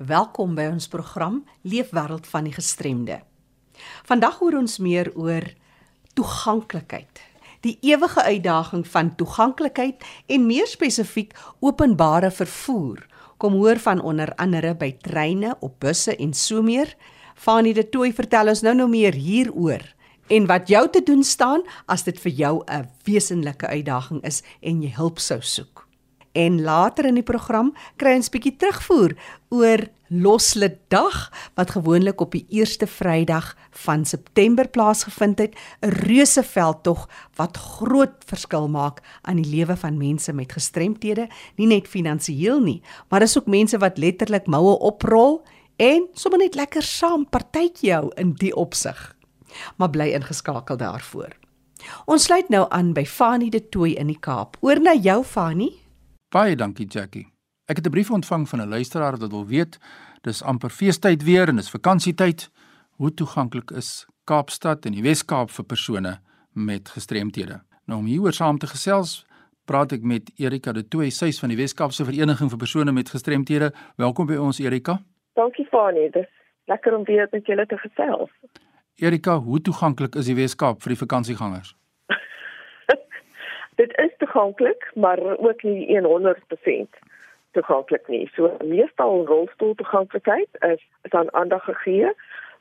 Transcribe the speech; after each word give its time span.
Welkom 0.00 0.54
by 0.56 0.64
ons 0.72 0.86
program 0.88 1.42
Leefwêreld 1.68 2.24
van 2.32 2.46
die 2.48 2.54
Gestremde. 2.56 3.18
Vandag 4.08 4.38
hoor 4.40 4.54
ons 4.56 4.78
meer 4.80 5.10
oor 5.12 5.44
toeganklikheid. 6.16 7.20
Die 7.60 7.74
ewige 7.84 8.22
uitdaging 8.24 8.86
van 8.88 9.10
toeganklikheid 9.20 10.06
en 10.32 10.46
meer 10.48 10.70
spesifiek 10.72 11.36
openbare 11.60 12.30
vervoer. 12.32 13.04
Kom 13.36 13.58
hoor 13.60 13.76
van 13.84 14.00
onder 14.00 14.32
andere 14.40 14.72
by 14.72 14.94
treine, 15.04 15.52
op 15.60 15.76
busse 15.84 16.16
en 16.16 16.32
so 16.32 16.64
meer. 16.64 16.96
Fanie 17.36 17.76
de 17.76 17.84
Tooi 17.84 18.14
vertel 18.16 18.54
ons 18.54 18.64
nou 18.64 18.74
nou 18.80 18.88
meer 18.88 19.12
hieroor 19.12 19.84
en 20.32 20.48
wat 20.48 20.72
jou 20.72 20.86
te 20.88 21.04
doen 21.04 21.20
staan 21.20 21.60
as 21.84 22.08
dit 22.08 22.16
vir 22.24 22.32
jou 22.32 22.64
'n 22.64 22.88
wesenlike 23.04 23.66
uitdaging 23.66 24.24
is 24.24 24.42
en 24.62 24.80
jy 24.82 24.94
hulp 24.96 25.18
sou 25.18 25.42
soek. 25.42 25.79
En 26.32 26.62
later 26.62 27.04
in 27.04 27.16
die 27.18 27.26
program 27.26 27.72
kry 27.98 28.14
ons 28.14 28.30
bietjie 28.30 28.54
terugvoer 28.60 29.16
oor 29.50 29.82
Loslid 30.10 30.78
Dag 30.90 31.30
wat 31.58 31.72
gewoonlik 31.74 32.20
op 32.22 32.34
die 32.34 32.44
eerste 32.54 32.86
Vrydag 32.86 33.52
van 33.84 34.04
September 34.04 34.68
plaasgevind 34.68 35.38
het, 35.38 35.54
'n 35.82 35.90
reuse 36.06 36.42
veldtog 36.42 37.08
wat 37.34 37.56
groot 37.56 38.14
verskil 38.26 38.68
maak 38.68 39.02
aan 39.22 39.36
die 39.36 39.50
lewe 39.56 39.76
van 39.76 39.98
mense 39.98 40.32
met 40.32 40.52
gestremthede, 40.52 41.28
nie 41.56 41.66
net 41.66 41.88
finansiëel 41.88 42.60
nie, 42.60 42.82
maar 43.08 43.20
dis 43.20 43.38
ook 43.38 43.46
mense 43.46 43.78
wat 43.78 43.98
letterlik 43.98 44.46
moue 44.46 44.78
oprol 44.78 45.42
en 45.76 46.06
sommer 46.12 46.38
net 46.38 46.54
lekker 46.54 46.82
saam 46.82 47.28
partytjie 47.28 47.92
hou 47.92 48.12
in 48.16 48.32
die 48.32 48.54
opsig. 48.56 49.16
Maar 49.76 49.90
bly 49.90 50.12
ingeskakel 50.12 50.76
daarvoor. 50.76 51.32
Ons 52.04 52.24
sluit 52.24 52.48
nou 52.48 52.66
aan 52.70 52.92
by 52.92 53.04
Fanie 53.04 53.50
de 53.50 53.68
Tooi 53.68 53.94
in 53.94 54.06
die 54.06 54.18
Kaap. 54.20 54.56
Oor 54.60 54.80
na 54.80 54.94
jou 54.94 55.24
Fanie. 55.24 55.79
Baie 56.30 56.54
dankie 56.54 56.86
Jackie. 56.86 57.26
Ek 57.66 57.76
het 57.76 57.86
'n 57.86 57.90
brief 57.90 58.10
ontvang 58.10 58.48
van 58.48 58.60
'n 58.60 58.68
luisteraar 58.68 59.16
wat 59.16 59.30
wil 59.30 59.46
weet, 59.46 59.78
dis 60.20 60.42
amper 60.42 60.70
feestyd 60.70 61.22
weer 61.22 61.48
en 61.48 61.56
dis 61.56 61.70
vakansietyd, 61.70 62.50
hoe 62.90 63.14
toeganklik 63.14 63.70
is 63.70 64.06
Kaapstad 64.24 64.84
en 64.84 64.92
die 64.92 65.02
Wes-Kaap 65.02 65.50
vir 65.50 65.64
persone 65.64 66.20
met 66.52 66.88
gestremthede. 66.88 67.62
Nou 67.84 67.98
om 67.98 68.06
hieroor 68.06 68.32
saam 68.32 68.58
te 68.58 68.66
gesels, 68.66 69.26
praat 69.64 69.92
ek 69.92 70.02
met 70.02 70.30
Erika 70.36 70.72
de 70.72 70.88
Tooy, 70.88 71.10
sy 71.10 71.26
is 71.26 71.38
van 71.38 71.48
die 71.48 71.56
Wes-Kaapse 71.56 72.04
Vereniging 72.04 72.50
vir 72.50 72.58
persone 72.58 72.92
met 72.92 73.08
gestremthede. 73.08 73.72
Welkom 73.96 74.26
by 74.26 74.36
ons 74.36 74.58
Erika. 74.58 75.02
Dankie 75.32 75.66
Fanie, 75.66 76.10
dis 76.10 76.28
lekker 76.64 76.96
om 76.96 77.04
weer 77.04 77.28
met 77.32 77.46
julle 77.46 77.66
te 77.66 77.76
gesels. 77.76 78.30
Erika, 78.94 79.38
hoe 79.38 79.60
toeganklik 79.60 80.14
is 80.14 80.26
die 80.26 80.34
Wes-Kaap 80.34 80.82
vir 80.82 80.88
die 80.88 81.06
vakansiegangers? 81.06 81.79
Dit 83.80 83.98
is 83.98 84.14
toeganklik, 84.18 84.90
maar 84.94 85.20
ook 85.38 85.62
nie 85.62 86.00
100% 86.00 86.98
toeganklik 87.50 88.08
nie. 88.08 88.30
So 88.34 88.56
meestal 88.64 89.26
rolstoel 89.26 89.74
toeganklikheid 89.74 90.48
is 90.72 90.82
is 91.02 91.12
aan 91.20 91.32
aandag 91.32 91.64
gegee, 91.64 92.12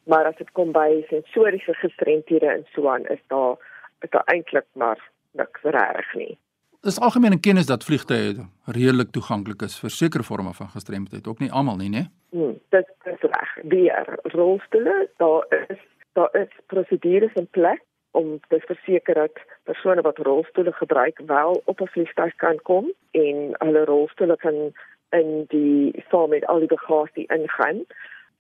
maar 0.04 0.26
as 0.26 0.38
dit 0.38 0.52
kom 0.52 0.72
by 0.72 1.04
sensoriese 1.10 1.74
gestremthede 1.74 2.48
en 2.56 2.66
so 2.74 2.88
aan 2.90 3.06
is 3.16 3.24
daar 3.28 3.58
is 4.00 4.10
daar 4.10 4.24
eintlik 4.26 4.66
maar 4.74 5.10
niks 5.32 5.62
reg 5.62 6.14
nie. 6.14 6.38
Dis 6.82 7.00
algemene 7.00 7.40
kennis 7.40 7.68
dat 7.68 7.84
vliegtye 7.84 8.48
redelik 8.66 9.12
toeganklik 9.12 9.62
is 9.68 9.76
vir 9.80 9.92
sekere 9.92 10.24
forme 10.24 10.54
van 10.54 10.72
gestremdheid, 10.76 11.28
ook 11.28 11.40
nie 11.44 11.52
almal 11.52 11.76
nie, 11.76 11.90
né? 11.90 12.06
Hmm, 12.32 12.56
dit 12.70 12.94
is 13.04 13.22
reg. 13.22 13.52
Die 13.64 13.92
rolstoele, 14.24 15.10
daar 15.18 15.46
is 15.68 15.84
daar 16.14 16.32
is 16.42 16.54
prosedures 16.68 17.34
in 17.34 17.48
plek 17.52 17.84
om 18.12 18.40
te 18.48 18.60
verseker 18.60 19.14
dat 19.14 19.40
persone 19.64 20.02
wat 20.02 20.18
rolstoele 20.18 20.72
gebruik 20.72 21.22
wel 21.26 21.62
op 21.66 21.82
'n 21.82 21.88
vliegtuig 21.88 22.36
kan 22.36 22.62
kom 22.62 22.92
en 23.12 23.56
hulle 23.58 23.86
rolstoele 23.86 24.38
kan 24.38 24.74
in 25.10 25.46
die 25.48 26.04
saam 26.10 26.30
met 26.30 26.46
al 26.46 26.60
die 26.60 26.68
bagasie 26.68 27.26
ingaan. 27.28 27.86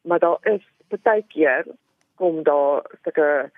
Maar 0.01 0.19
daar 0.19 0.37
is 0.41 0.63
baie 1.01 1.23
keer 1.27 1.65
kom 2.15 2.43
daar 2.43 2.81
sulke 3.03 3.51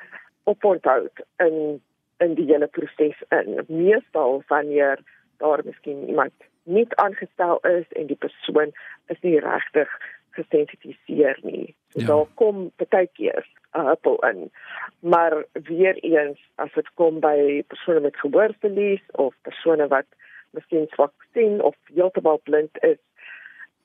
oponthou 0.44 1.10
in 1.38 1.82
in 2.18 2.34
die 2.34 2.46
hele 2.46 2.68
proses 2.68 3.18
in. 3.30 3.64
Meestal 3.68 4.44
wanneer 4.48 5.00
daar 5.38 5.62
miskien 5.66 6.08
iemand 6.08 6.34
nie 6.64 6.88
aangestel 6.96 7.58
is 7.58 7.86
en 7.90 8.06
die 8.06 8.16
persoon 8.16 8.72
is 9.06 9.20
nie 9.22 9.40
regtig 9.40 9.90
gesensitiseer 10.30 11.40
nie. 11.42 11.76
So 11.94 12.00
ja. 12.00 12.08
daar 12.08 12.26
kom 12.34 12.72
baie 12.76 13.08
keer 13.14 13.48
'n 13.74 13.86
huppel 13.86 14.16
in. 14.16 14.52
Maar 15.00 15.46
weer 15.54 15.96
eens 15.96 16.40
as 16.56 16.74
dit 16.74 16.90
kom 16.94 17.20
by 17.20 17.64
persone 17.68 18.00
met 18.00 18.18
gehoorverlies 18.18 19.02
of 19.12 19.34
persone 19.42 19.88
wat 19.88 20.06
miskien 20.52 20.88
swak 20.90 21.14
sien 21.34 21.62
of 21.62 21.76
heeltemal 21.94 22.40
blind 22.44 22.84
is, 22.84 22.98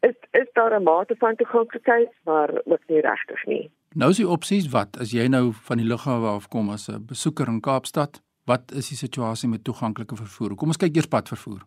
is 0.00 0.16
is 0.30 0.48
daar 0.52 0.80
'n 0.80 0.82
mate 0.82 1.14
van 1.18 1.36
toeganklikheid, 1.36 2.10
maar 2.24 2.50
ook 2.64 2.82
nie 2.86 3.00
regtig 3.00 3.44
nie. 3.46 3.70
Nou 3.94 4.10
is 4.10 4.16
die 4.16 4.28
opsies 4.28 4.68
wat 4.68 4.98
as 5.00 5.10
jy 5.10 5.26
nou 5.26 5.52
van 5.52 5.76
die 5.76 5.86
lughawe 5.86 6.26
af 6.26 6.48
kom 6.48 6.70
as 6.70 6.88
'n 6.88 7.04
besoeker 7.06 7.48
in 7.48 7.60
Kaapstad, 7.60 8.22
wat 8.44 8.72
is 8.72 8.88
die 8.88 8.96
situasie 8.96 9.48
met 9.48 9.64
toeganklike 9.64 10.16
vervoer? 10.16 10.54
Kom 10.54 10.68
ons 10.68 10.76
kyk 10.76 10.96
eers 10.96 11.06
padvervoer. 11.06 11.62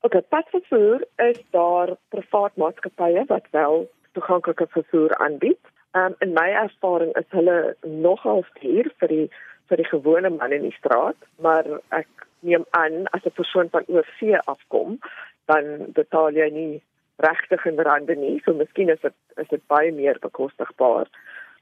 OK, 0.00 0.28
padvervoer 0.28 1.04
is 1.16 1.40
daar 1.50 1.96
privaat 2.08 2.56
maatskappye 2.56 3.24
wat 3.26 3.46
wel 3.50 3.90
toeganklike 4.12 4.66
vervoer 4.74 5.14
aanbied. 5.16 5.60
Um, 5.94 6.14
in 6.20 6.32
my 6.34 6.48
ervaring 6.48 7.12
is 7.20 7.28
hulle 7.36 7.74
nogal 7.84 8.44
duur 8.60 8.88
vir 9.00 9.08
die 9.08 9.26
vir 9.70 9.80
die 9.80 9.88
gewone 9.88 10.30
man 10.30 10.52
in 10.52 10.64
die 10.66 10.76
straat, 10.76 11.16
maar 11.40 11.64
ek 11.96 12.08
neem 12.40 12.64
aan 12.76 13.06
as 13.16 13.24
'n 13.24 13.36
persoon 13.40 13.68
van 13.70 13.84
oorsee 13.88 14.38
afkom, 14.54 14.98
dan 15.46 15.92
betaal 15.98 16.32
jy 16.36 16.48
nie 16.50 16.82
regtig 17.16 17.66
in 17.66 17.80
rande 17.80 18.14
nie, 18.14 18.40
so 18.44 18.52
miskien 18.52 18.88
is 18.88 19.00
dit 19.00 19.14
is 19.36 19.48
dit 19.48 19.62
baie 19.66 19.92
meer 19.92 20.18
bekostigbaar. 20.20 21.06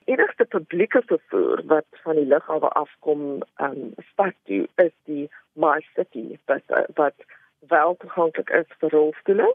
Enigste 0.05 0.44
publieke 0.44 1.03
vervoer 1.06 1.62
wat 1.67 1.87
van 2.05 2.17
die 2.17 2.27
lughawe 2.27 2.71
afkom, 2.82 3.43
ehm 3.56 3.71
um, 3.71 3.93
stad 4.12 4.34
toe 4.44 4.67
is 4.77 4.94
die 5.05 5.28
My 5.55 5.78
City, 5.94 6.38
wat 6.47 6.65
wat 6.94 7.15
wel 7.69 7.97
toeganklik 7.97 8.50
is 8.50 8.67
vir 8.81 8.91
rolstoele 8.91 9.55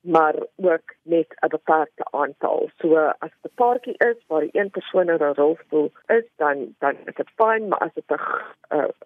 maar 0.00 0.34
ook 0.56 0.94
met 1.02 1.26
'n 1.40 1.48
beperkte 1.48 2.06
aantal. 2.10 2.70
So 2.78 2.96
as 2.96 3.30
dit 3.42 3.50
'n 3.50 3.54
paartjie 3.54 3.94
is 3.98 4.16
waar 4.26 4.40
die 4.40 4.60
een 4.60 4.70
persoon 4.70 5.08
in 5.08 5.22
'n 5.22 5.34
rolstoel 5.34 5.92
is, 6.06 6.24
dan 6.36 6.74
dan 6.78 6.94
is 7.04 7.14
dit 7.14 7.30
fyn, 7.34 7.68
maar 7.68 7.78
as 7.78 7.94
dit 7.94 8.04
'n 8.06 8.20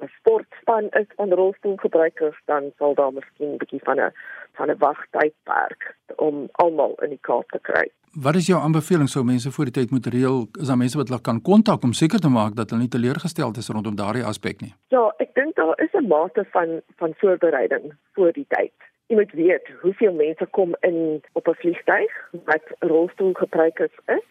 'n 0.02 0.10
sportspan 0.18 0.88
is 0.90 1.06
van 1.16 1.32
rolstoelgebruikers, 1.32 2.40
dan 2.44 2.72
sal 2.78 2.94
daar 2.94 3.12
miskien 3.12 3.52
'n 3.52 3.56
bietjie 3.56 3.82
van 3.82 3.98
'n 4.00 4.12
van 4.52 4.70
'n 4.70 4.78
wagtydperk 4.78 5.96
om 6.16 6.48
almal 6.52 6.94
in 6.94 7.08
die 7.08 7.18
Kaap 7.20 7.50
te 7.50 7.58
kry. 7.58 7.90
Wat 8.10 8.34
is 8.34 8.46
jou 8.46 8.60
aanbeveling 8.60 9.08
sou 9.08 9.24
mense 9.24 9.50
voor 9.50 9.64
die 9.64 9.72
tyd 9.72 9.90
moet 9.90 10.06
reël? 10.06 10.48
Is 10.60 10.66
daar 10.66 10.76
mense 10.76 10.96
wat 10.96 11.08
hulle 11.08 11.20
kan 11.20 11.42
kontak 11.42 11.82
om 11.82 11.92
seker 11.92 12.18
te 12.18 12.28
maak 12.28 12.56
dat 12.56 12.70
hulle 12.70 12.82
nie 12.82 12.90
teleurgesteld 12.90 13.56
is 13.56 13.68
rondom 13.68 13.94
daardie 13.94 14.24
aspek 14.24 14.60
nie? 14.60 14.74
Ja, 14.88 15.14
ek 15.16 15.34
dink 15.34 15.54
daar 15.54 15.78
is 15.78 15.92
'n 15.92 16.06
mate 16.06 16.46
van 16.50 16.80
van 16.96 17.14
voorbereiding 17.16 17.94
voor 18.12 18.32
die 18.32 18.46
tyd 18.48 18.72
jy 19.10 19.16
moet 19.18 19.32
weet 19.34 19.68
hoeveel 19.82 20.12
mense 20.14 20.46
kom 20.54 20.74
in 20.86 21.22
op 21.32 21.48
'n 21.48 21.60
vliegtuig 21.62 22.12
wat 22.44 22.66
rolstoelgebruikers 22.78 23.96
is. 24.06 24.26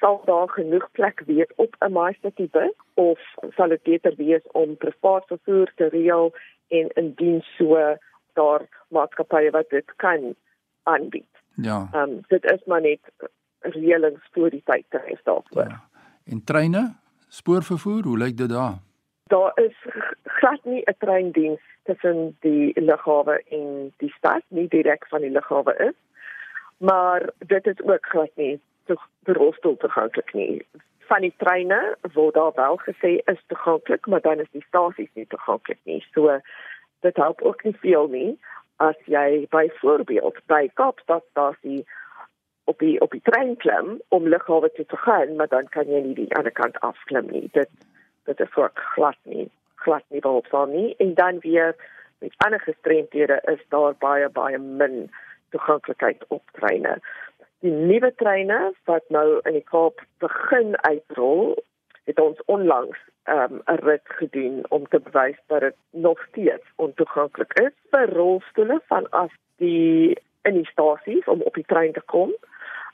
Sal 0.00 0.22
daar 0.24 0.48
genoeg 0.48 0.90
plek 0.92 1.22
wees 1.26 1.50
op 1.56 1.76
'n 1.78 1.92
MyCity 1.92 2.48
bus 2.50 2.76
of 2.94 3.20
sal 3.56 3.68
dit 3.68 3.82
beter 3.82 4.14
wees 4.16 4.44
om 4.52 4.76
privaat 4.76 5.26
vervoer 5.26 5.72
te 5.74 5.88
reël 5.88 6.32
en 6.68 6.88
indien 6.88 7.40
so 7.40 7.96
daar 8.32 8.68
maatskappye 8.88 9.50
wat 9.50 9.68
dit 9.70 9.92
kan 9.96 10.34
aanbied. 10.82 11.32
Ja. 11.54 11.88
Ehm 11.92 12.10
um, 12.10 12.20
dit 12.28 12.44
is 12.44 12.64
maar 12.64 12.80
net 12.80 13.00
reëlings 13.58 14.28
voor 14.32 14.50
die 14.50 14.62
tyd 14.64 14.84
te 14.88 14.98
hê 14.98 15.22
daarvoor. 15.22 15.68
Ja. 15.68 15.80
En 16.24 16.44
treine, 16.44 16.94
spoorvervoer, 17.28 18.02
hoe 18.02 18.18
lyk 18.18 18.36
dit 18.36 18.48
daar? 18.48 18.78
Daar 19.26 19.52
is 19.54 19.76
glad 20.24 20.64
nie 20.64 20.82
'n 20.84 20.94
treindiens 20.98 21.60
tussen 21.90 22.36
die 22.40 22.72
lughawe 22.80 23.40
en 23.50 23.92
die 24.02 24.12
stad, 24.16 24.42
nie 24.48 24.68
direk 24.68 25.06
van 25.10 25.24
die 25.26 25.30
lughawe 25.30 25.74
is. 25.90 25.96
Maar 26.78 27.28
dit 27.38 27.66
is 27.66 27.82
ook 27.82 28.06
glad 28.06 28.30
nie 28.34 28.60
so 28.86 28.96
verrostel 29.28 29.76
toeganklik 29.76 30.32
nie. 30.34 30.62
Van 31.10 31.26
die 31.26 31.34
treine 31.42 31.80
word 32.14 32.34
daar 32.34 32.54
wel 32.54 32.78
gesê 32.86 33.18
is 33.32 33.42
toeganklik, 33.52 34.06
maar 34.06 34.20
dan 34.20 34.40
is 34.40 34.50
die 34.56 34.64
stasies 34.68 35.10
nie 35.18 35.26
toeganklik 35.26 35.78
nie. 35.82 36.00
So 36.14 36.38
dit 37.06 37.16
help 37.16 37.42
ook 37.42 37.64
nie 37.64 37.76
veel 37.82 38.08
nie 38.08 38.30
as 38.80 38.96
jy 39.04 39.46
byvoorbeeld 39.52 40.40
by 40.48 40.68
Kaapstad 40.74 41.26
stasie 41.30 41.84
op 42.70 42.78
die 42.78 42.96
op 43.00 43.12
die 43.12 43.24
trein 43.26 43.56
klim 43.56 43.98
om 44.08 44.28
lughawe 44.28 44.70
toe 44.76 44.86
te 44.86 44.96
gaan, 44.96 45.36
maar 45.36 45.48
dan 45.48 45.68
kan 45.68 45.90
jy 45.90 46.00
nie 46.06 46.14
die 46.14 46.34
ander 46.38 46.54
kant 46.54 46.80
afklim 46.80 47.28
nie. 47.34 47.48
Dit 47.52 47.70
dit 48.24 48.40
is 48.40 48.56
ook 48.56 48.78
glad 48.94 49.18
nie 49.24 49.50
glad 49.84 50.04
nie 50.08 50.20
behulpsaam 50.20 50.70
nie 50.74 50.94
en 50.98 51.14
dan 51.14 51.40
weer 51.46 51.74
met 52.20 52.34
ander 52.44 52.60
gestremdhede 52.60 53.40
is 53.52 53.60
daar 53.68 53.94
baie 53.98 54.28
baie 54.28 54.58
min 54.58 55.10
toeganklikheid 55.50 56.24
op 56.28 56.42
treine. 56.52 56.98
Die 57.60 57.72
nuwe 57.72 58.12
treine 58.16 58.72
wat 58.88 59.08
nou 59.08 59.40
in 59.48 59.56
die 59.58 59.66
Kaap 59.68 60.00
begin 60.24 60.76
uitrol, 60.84 61.56
het 62.08 62.20
ons 62.20 62.40
onlangs 62.46 62.98
um, 63.28 63.60
'n 63.66 63.72
um, 63.72 63.78
rit 63.86 64.06
gedoen 64.20 64.64
om 64.68 64.88
te 64.88 65.00
bewys 65.00 65.38
dat 65.46 65.60
dit 65.60 65.76
nog 65.90 66.22
steeds 66.28 66.66
ontoeganklik 66.76 67.58
is 67.60 67.74
vir 67.90 68.14
rolstoele 68.14 68.80
van 68.86 69.10
as 69.10 69.32
die 69.56 70.16
in 70.42 70.54
die 70.54 70.70
stasies 70.72 71.24
om 71.24 71.42
op 71.42 71.54
die 71.54 71.66
trein 71.66 71.92
te 71.92 72.00
kom. 72.00 72.32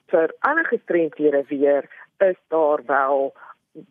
vir 0.07 0.31
ander 0.39 0.67
gestremdhede 0.67 1.45
weer 1.49 1.89
is 2.19 2.37
daar 2.49 2.81
wel 2.87 3.35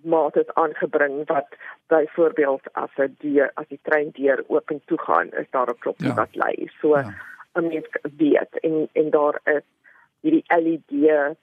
maatreëls 0.01 0.53
aangebring 0.53 1.27
wat 1.27 1.47
byvoorbeeld 1.87 2.73
as 2.73 2.89
'n 2.97 3.15
deur 3.19 3.51
as 3.53 3.67
die 3.67 3.79
trein 3.81 4.09
deur 4.11 4.43
oop 4.47 4.69
en 4.69 4.81
toe 4.85 4.99
gaan 4.99 5.31
is 5.31 5.49
daar 5.49 5.69
'n 5.69 5.79
klokkie 5.79 6.07
ja. 6.07 6.13
wat 6.13 6.35
lui. 6.35 6.69
So 6.79 6.97
ja. 6.97 7.13
'n 7.53 7.67
mens 7.67 7.87
weet 8.17 8.59
en 8.61 8.89
en 8.93 9.09
daar 9.09 9.39
is 9.43 9.63
hierdie 10.21 10.43
LED 10.47 11.35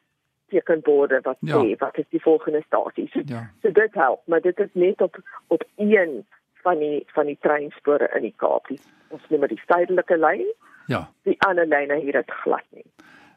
tekenborde 0.52 1.20
wat 1.22 1.36
ja. 1.40 1.56
sê 1.56 1.76
wat 1.78 1.98
is 1.98 2.08
die 2.08 2.22
volgende 2.22 2.62
stasie. 2.66 3.08
So, 3.12 3.20
ja. 3.24 3.50
so 3.62 3.70
dit 3.70 3.94
help, 3.94 4.20
maar 4.26 4.40
dit 4.40 4.58
is 4.58 4.72
net 4.72 5.00
op 5.00 5.18
op 5.46 5.64
een 5.76 6.26
van 6.62 6.78
die 6.78 7.02
van 7.06 7.26
die 7.26 7.38
treinspore 7.40 8.10
in 8.14 8.26
die 8.28 8.34
Kaap. 8.36 8.68
Die, 8.68 8.80
ons 9.08 9.22
noem 9.28 9.46
dit 9.46 9.56
die 9.56 9.64
suidelike 9.66 10.18
lyn. 10.18 10.46
Ja. 10.86 11.06
Die 11.28 11.38
ander 11.46 11.66
lyne 11.66 12.00
hier 12.02 12.16
het 12.20 12.30
glad 12.42 12.64
nie. 12.70 12.86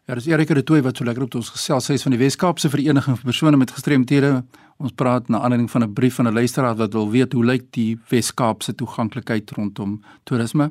Ja, 0.05 0.13
dis 0.13 0.27
Erika 0.29 0.53
de 0.53 0.61
Tooy 0.61 0.83
wat 0.85 0.99
so 0.99 1.05
lekker 1.07 1.23
op 1.25 1.33
ons 1.39 1.47
gesels. 1.49 1.87
Sy 1.89 1.95
is 1.97 2.03
van 2.05 2.13
die 2.13 2.19
Wes-Kaapse 2.19 2.69
Vereniging 2.69 3.15
vir 3.17 3.25
persone 3.25 3.57
met 3.57 3.71
gestremthede. 3.73 4.43
Ons 4.77 4.93
praat 4.93 5.31
na 5.33 5.39
aanleiding 5.41 5.65
van 5.71 5.81
'n 5.81 5.93
brief 5.97 6.15
van 6.19 6.27
'n 6.27 6.33
luisteraar 6.33 6.75
wat 6.77 6.93
wil 6.93 7.09
weet 7.09 7.33
hoe 7.33 7.43
lyk 7.43 7.71
die 7.73 7.97
Wes-Kaapse 8.11 8.75
toeganklikheid 8.75 9.49
rondom 9.57 10.03
toerisme, 10.23 10.69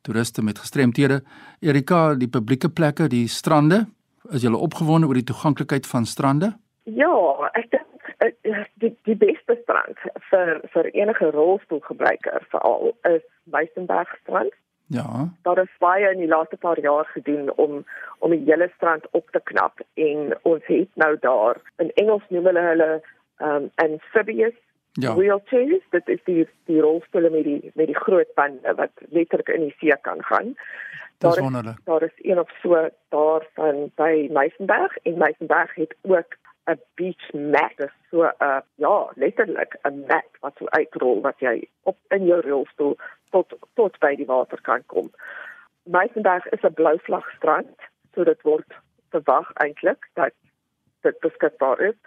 toeriste 0.00 0.42
met 0.42 0.58
gestremthede. 0.58 1.22
Erika, 1.60 2.14
die 2.14 2.28
publieke 2.28 2.68
plekke, 2.68 3.08
die 3.08 3.28
strande, 3.28 3.86
is 4.32 4.42
jy 4.42 4.48
opgewonde 4.48 5.06
oor 5.06 5.14
die 5.14 5.28
toeganklikheid 5.28 5.86
van 5.86 6.06
strande? 6.06 6.56
Ja, 6.84 7.50
ek 7.52 7.70
dink 7.70 8.16
eh, 8.18 8.64
die 8.74 8.96
die 9.04 9.16
beste 9.16 9.58
strand 9.62 9.98
vir 10.30 10.60
vir 10.72 10.84
enige 10.94 11.30
rolstoelgebruiker 11.30 12.46
veral 12.48 12.96
is 13.02 13.22
Meisenberg 13.44 14.08
strand. 14.22 14.52
Ja. 14.92 15.28
Daar 15.42 15.58
is 15.58 15.74
baie 15.78 16.10
in 16.10 16.18
die 16.18 16.28
laaste 16.28 16.56
paar 16.56 16.80
jaar 16.80 17.04
gedoen 17.04 17.52
om 17.54 17.84
om 18.18 18.30
die 18.30 18.42
hele 18.44 18.70
strand 18.74 19.06
op 19.10 19.30
te 19.30 19.40
knap 19.42 19.78
en 19.94 20.34
ons 20.42 20.66
het 20.66 20.90
nou 20.94 21.16
daar 21.20 21.60
in 21.76 21.92
Engels 21.94 22.26
noem 22.28 22.48
hulle 22.50 22.64
hulle 22.64 22.88
um 23.38 23.70
amphibious 23.74 24.56
ja. 24.92 25.14
wheelchairs 25.14 25.86
dit 25.90 26.08
is 26.08 26.24
die 26.24 26.48
die 26.66 26.80
rolstoele 26.80 27.30
met 27.30 27.44
die 27.44 27.70
met 27.74 27.86
die 27.86 28.00
groot 28.02 28.34
bande 28.34 28.74
wat 28.82 29.04
letterlik 29.14 29.54
in 29.54 29.68
die 29.68 29.74
see 29.78 29.96
kan 30.00 30.24
gaan. 30.32 30.54
Daar 31.22 31.38
is. 31.38 31.74
Daar 31.84 32.02
is 32.02 32.16
een 32.16 32.38
of 32.38 32.50
so 32.62 32.88
daar 33.08 33.46
van 33.54 33.90
by 33.94 34.28
Meisenberg 34.32 34.96
en 34.96 35.18
Meisenberg 35.18 35.74
het 35.74 35.94
ook 36.02 36.36
'n 36.70 36.80
beach 36.94 37.26
mat 37.32 37.76
dis 37.76 37.94
so 38.10 38.24
'n 38.24 38.32
uh, 38.48 38.60
ja 38.84 38.96
letterlik 39.14 39.76
'n 39.84 40.04
mat 40.10 40.30
wat 40.40 40.54
so 40.58 40.66
uitrol 40.78 41.20
wat 41.20 41.38
jy 41.46 41.68
op 41.82 41.98
in 42.16 42.26
jou 42.26 42.40
rolstoel 42.40 42.96
tot 43.30 43.54
tot 43.74 43.98
by 43.98 44.14
die 44.16 44.26
water 44.26 44.60
kan 44.60 44.82
kom. 44.86 45.10
Meisenberg 45.84 46.46
is 46.56 46.62
'n 46.62 46.74
blou 46.74 46.98
vlag 46.98 47.30
strand 47.36 47.76
so 48.14 48.24
dit 48.24 48.42
word 48.42 48.70
verwag 49.10 49.52
eintlik 49.64 50.08
dat 50.14 50.34
dit 51.02 51.20
beskikbaar 51.20 51.80
is 51.80 51.98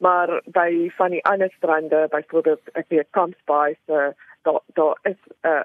maar 0.00 0.40
by 0.44 0.90
van 0.96 1.10
die 1.10 1.24
ander 1.24 1.52
strande 1.56 2.06
byvoorbeeld 2.10 2.72
ek 2.80 2.88
weet 2.88 3.12
Camps 3.16 3.42
Bay 3.44 3.76
se 3.86 4.14
daar 4.42 4.60
daar 4.78 4.98
is 5.02 5.20
'n 5.42 5.64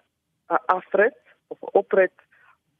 'n 0.50 0.63
afrit 0.66 1.18
of 1.48 1.57
oprit 1.62 2.18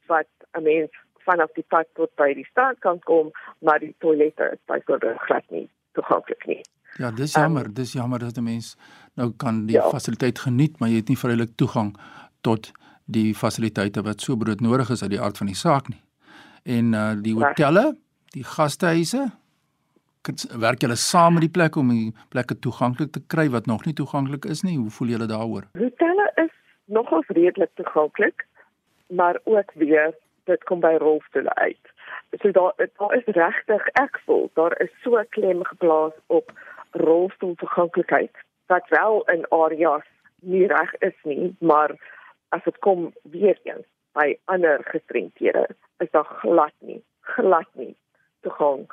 wat 0.06 0.32
'n 0.52 0.64
mens 0.64 0.92
vanaf 1.26 1.52
die 1.58 1.66
pad 1.68 1.88
tot 2.00 2.12
by 2.22 2.34
die 2.38 2.48
strand 2.52 2.80
kan 2.86 3.00
kom 3.10 3.32
maar 3.60 3.80
die 3.80 3.96
toilette 4.00 4.52
is 4.54 4.62
byvoorbeeld 4.72 5.20
glad 5.28 5.46
nie 5.50 5.68
toeganklik 5.96 6.46
nie. 6.46 6.62
Ja, 7.00 7.12
dis 7.12 7.34
jammer, 7.36 7.66
um, 7.66 7.74
dis 7.74 7.94
jammer 7.94 8.20
dat 8.20 8.38
'n 8.38 8.44
mens 8.44 8.78
nou 9.14 9.32
kan 9.38 9.66
die 9.66 9.76
ja. 9.76 9.90
fasiliteit 9.90 10.40
geniet, 10.40 10.80
maar 10.80 10.90
jy 10.90 10.96
het 10.96 11.08
nie 11.08 11.18
vrylik 11.18 11.56
toegang 11.56 11.96
tot 12.42 12.72
die 13.06 13.36
fasiliteite 13.36 14.02
wat 14.02 14.22
so 14.22 14.36
broodnodig 14.36 14.90
is 14.90 15.02
uit 15.02 15.12
die 15.12 15.22
aard 15.22 15.38
van 15.38 15.48
die 15.48 15.56
saak 15.56 15.88
nie. 15.88 16.02
En 16.64 16.94
uh 16.94 17.14
die 17.22 17.34
hotelle, 17.34 17.98
die 18.34 18.44
gastehuise, 18.44 19.32
werk 20.60 20.82
julle 20.82 20.96
saam 20.96 21.34
met 21.34 21.42
die 21.42 21.52
plekke 21.52 21.80
om 21.80 21.90
die 21.90 22.14
plekke 22.30 22.60
toeganklik 22.60 23.12
te 23.12 23.22
kry 23.28 23.50
wat 23.50 23.66
nog 23.66 23.86
nie 23.86 23.94
toeganklik 23.94 24.46
is 24.46 24.62
nie? 24.62 24.78
Hoe 24.78 24.90
voel 24.90 25.08
julle 25.08 25.28
daaroor? 25.28 25.68
Hotelle 25.78 26.32
is 26.36 26.52
nogals 26.86 27.28
redelik 27.28 27.70
toeganklik, 27.74 28.48
maar 29.08 29.40
ook 29.44 29.72
weer 29.74 30.16
dit 30.50 30.64
kom 30.64 30.80
by 30.80 30.96
rolstoele 31.02 31.54
uit. 31.56 31.94
So 32.42 32.52
daar 32.52 32.74
daar 32.78 33.16
is 33.18 33.26
regtig 33.26 33.88
ek 34.02 34.20
voel 34.26 34.50
daar 34.54 34.76
is 34.82 34.92
so 35.04 35.24
klem 35.30 35.64
geplaas 35.64 36.14
op 36.28 36.52
rolstoel 36.92 37.56
toeganklikheid 37.56 38.44
wat 38.68 38.88
wel 38.90 39.24
in 39.34 39.46
areas 39.50 40.08
nie 40.42 40.68
reg 40.68 40.94
is 41.00 41.18
nie, 41.24 41.56
maar 41.60 41.96
as 42.50 42.64
dit 42.64 42.78
kom 42.80 43.14
weer 43.24 43.60
eens 43.64 43.86
by 44.12 44.38
ander 44.46 44.84
gestremdhede 44.84 45.68
is 46.04 46.12
daar 46.12 46.30
glad 46.42 46.74
nie, 46.80 47.02
glad 47.22 47.68
nie 47.74 47.96
toegang 48.42 48.86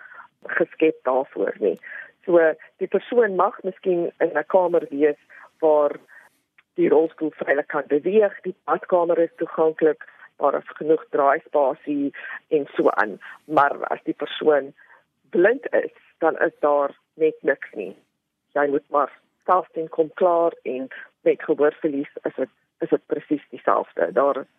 geskep 0.58 0.98
daarvoor 1.06 1.54
nie. 1.58 1.76
So 2.24 2.38
die 2.82 2.88
persoon 2.88 3.36
mag 3.36 3.62
miskien 3.62 4.10
in 4.18 4.32
'n 4.38 4.46
kamer 4.46 4.86
wees 4.90 5.20
waar 5.60 5.96
die 6.74 6.88
rolstoel 6.88 7.30
vrylik 7.30 7.66
kan 7.66 7.84
beweeg, 7.86 8.40
die 8.42 8.54
badkamer 8.64 9.18
is 9.18 9.34
toeganklik, 9.36 10.04
daar 10.36 10.54
is 10.54 10.76
genoeg 10.78 11.04
draaispasie 11.10 12.14
en 12.48 12.66
so 12.76 12.90
aan, 12.90 13.18
maar 13.44 13.76
as 13.94 14.02
die 14.04 14.14
persoon 14.14 14.72
blind 15.30 15.66
is, 15.72 15.94
dan 16.18 16.38
is 16.38 16.54
daar 16.60 16.96
net 17.14 17.36
niks 17.40 17.72
nie. 17.72 17.96
Jy 18.52 18.66
moet 18.68 18.88
maar 18.90 19.12
self 19.44 19.68
ding 19.72 19.88
kom 19.88 20.10
klaar 20.14 20.52
en 20.62 20.88
met 21.22 21.42
gehoorverlies 21.42 22.10
is 22.22 22.34
dit 22.36 22.48
is 22.82 22.90
dit 22.90 23.06
presies 23.06 23.44
dieselfde. 23.50 24.12
Daar 24.12 24.36
is 24.36 24.50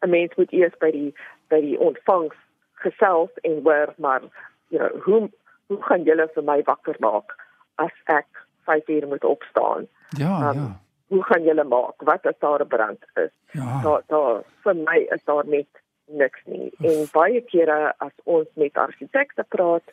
'n 0.00 0.10
mens 0.10 0.34
moet 0.36 0.52
eers 0.52 0.76
by 0.78 0.90
die 0.90 1.14
by 1.48 1.60
die 1.60 1.78
ontvangs 1.78 2.36
gesels 2.72 3.30
en 3.42 3.62
hoor 3.62 3.94
maar 3.96 4.22
you 4.68 4.78
know, 4.78 5.02
hoe 5.02 5.30
hoe 5.66 5.82
gaan 5.82 6.02
julle 6.02 6.28
vir 6.34 6.44
my 6.44 6.62
wakker 6.62 6.96
maak 6.98 7.36
as 7.74 7.94
ek 8.04 8.26
5 8.64 8.88
uur 8.88 9.06
moet 9.06 9.24
opstaan? 9.24 9.88
Ja, 10.08 10.50
um, 10.50 10.58
ja. 10.58 10.80
Hoe 11.12 11.22
gaan 11.28 11.44
julle 11.44 11.64
maak? 11.68 12.02
Wat 12.08 12.26
as 12.30 12.38
daar 12.40 12.64
'n 12.64 12.72
brand 12.74 13.02
is? 13.24 13.32
Ja. 13.52 13.82
Daar 13.82 14.02
daar 14.06 14.42
vir 14.64 14.76
my 14.76 14.98
is 15.16 15.24
daar 15.24 15.46
net 15.46 15.68
niks 16.06 16.40
nie. 16.44 16.72
En 16.80 17.06
baie 17.12 17.40
kere 17.40 17.94
as 17.98 18.12
ons 18.24 18.48
met 18.54 18.76
argitekte 18.76 19.44
praat, 19.48 19.84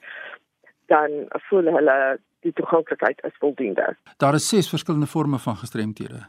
dan 0.86 1.10
voel 1.50 1.71
hulle 1.75 2.19
die 2.39 2.54
toeganklikheid 2.54 3.24
is 3.24 3.38
voldoende. 3.39 3.95
Daar 4.18 4.33
is 4.33 4.48
ses 4.48 4.69
verskillende 4.69 5.07
forme 5.07 5.39
van 5.39 5.56
gestremthede. 5.56 6.25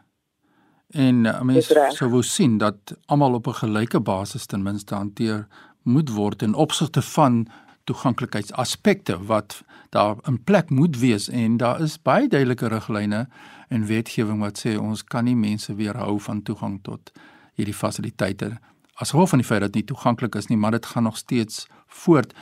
En 0.90 1.24
uh, 1.24 1.40
mense 1.46 1.86
sou 1.94 2.10
wou 2.10 2.22
sien 2.22 2.58
dat 2.58 2.96
almal 3.06 3.34
op 3.34 3.46
'n 3.46 3.60
gelyke 3.62 4.00
basis 4.00 4.46
ten 4.46 4.62
minste 4.62 4.94
hanteer 4.94 5.46
moet 5.82 6.10
word 6.10 6.42
in 6.42 6.54
opsigte 6.54 7.02
van 7.02 7.46
toeganklikheidsaspekte 7.84 9.18
wat 9.26 9.62
daar 9.90 10.16
in 10.28 10.42
plek 10.44 10.70
moet 10.70 10.98
wees 10.98 11.28
en 11.28 11.56
daar 11.56 11.80
is 11.80 11.98
baie 12.02 12.28
duidelike 12.28 12.68
riglyne 12.68 13.28
en 13.68 13.86
wetgewing 13.86 14.40
wat 14.40 14.60
sê 14.62 14.76
ons 14.78 15.04
kan 15.04 15.24
nie 15.24 15.36
mense 15.36 15.74
weerhou 15.74 16.18
van 16.20 16.42
toegang 16.42 16.78
tot 16.82 17.12
hierdie 17.54 17.74
fasiliteite 17.74 18.58
as 19.00 19.10
gevolg 19.10 19.28
van 19.32 19.40
die 19.40 19.48
feit 19.48 19.60
dat 19.60 19.72
dit 19.72 19.82
nie 19.82 19.88
toeganklik 19.88 20.34
is 20.34 20.50
nie 20.50 20.58
maar 20.60 20.76
dit 20.76 20.86
gaan 20.86 21.02
nog 21.02 21.16
steeds 21.16 21.66
voort. 21.86 22.34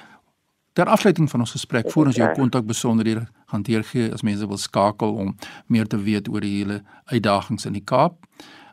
Ter 0.73 0.87
afsluiting 0.87 1.30
van 1.30 1.40
ons 1.40 1.50
gesprek 1.50 1.90
voor 1.90 2.07
ons 2.07 2.16
jou 2.16 2.28
kontak 2.35 2.66
besonderhede 2.66 3.26
gaan 3.47 3.62
deurgee 3.62 4.12
as 4.12 4.23
mense 4.23 4.47
wil 4.47 4.59
skakel 4.59 5.14
om 5.14 5.37
meer 5.66 5.87
te 5.87 5.99
weet 6.02 6.28
oor 6.28 6.40
die 6.40 6.57
hele 6.59 6.83
uitdagings 7.04 7.66
in 7.66 7.78
die 7.78 7.85
Kaap 7.85 8.26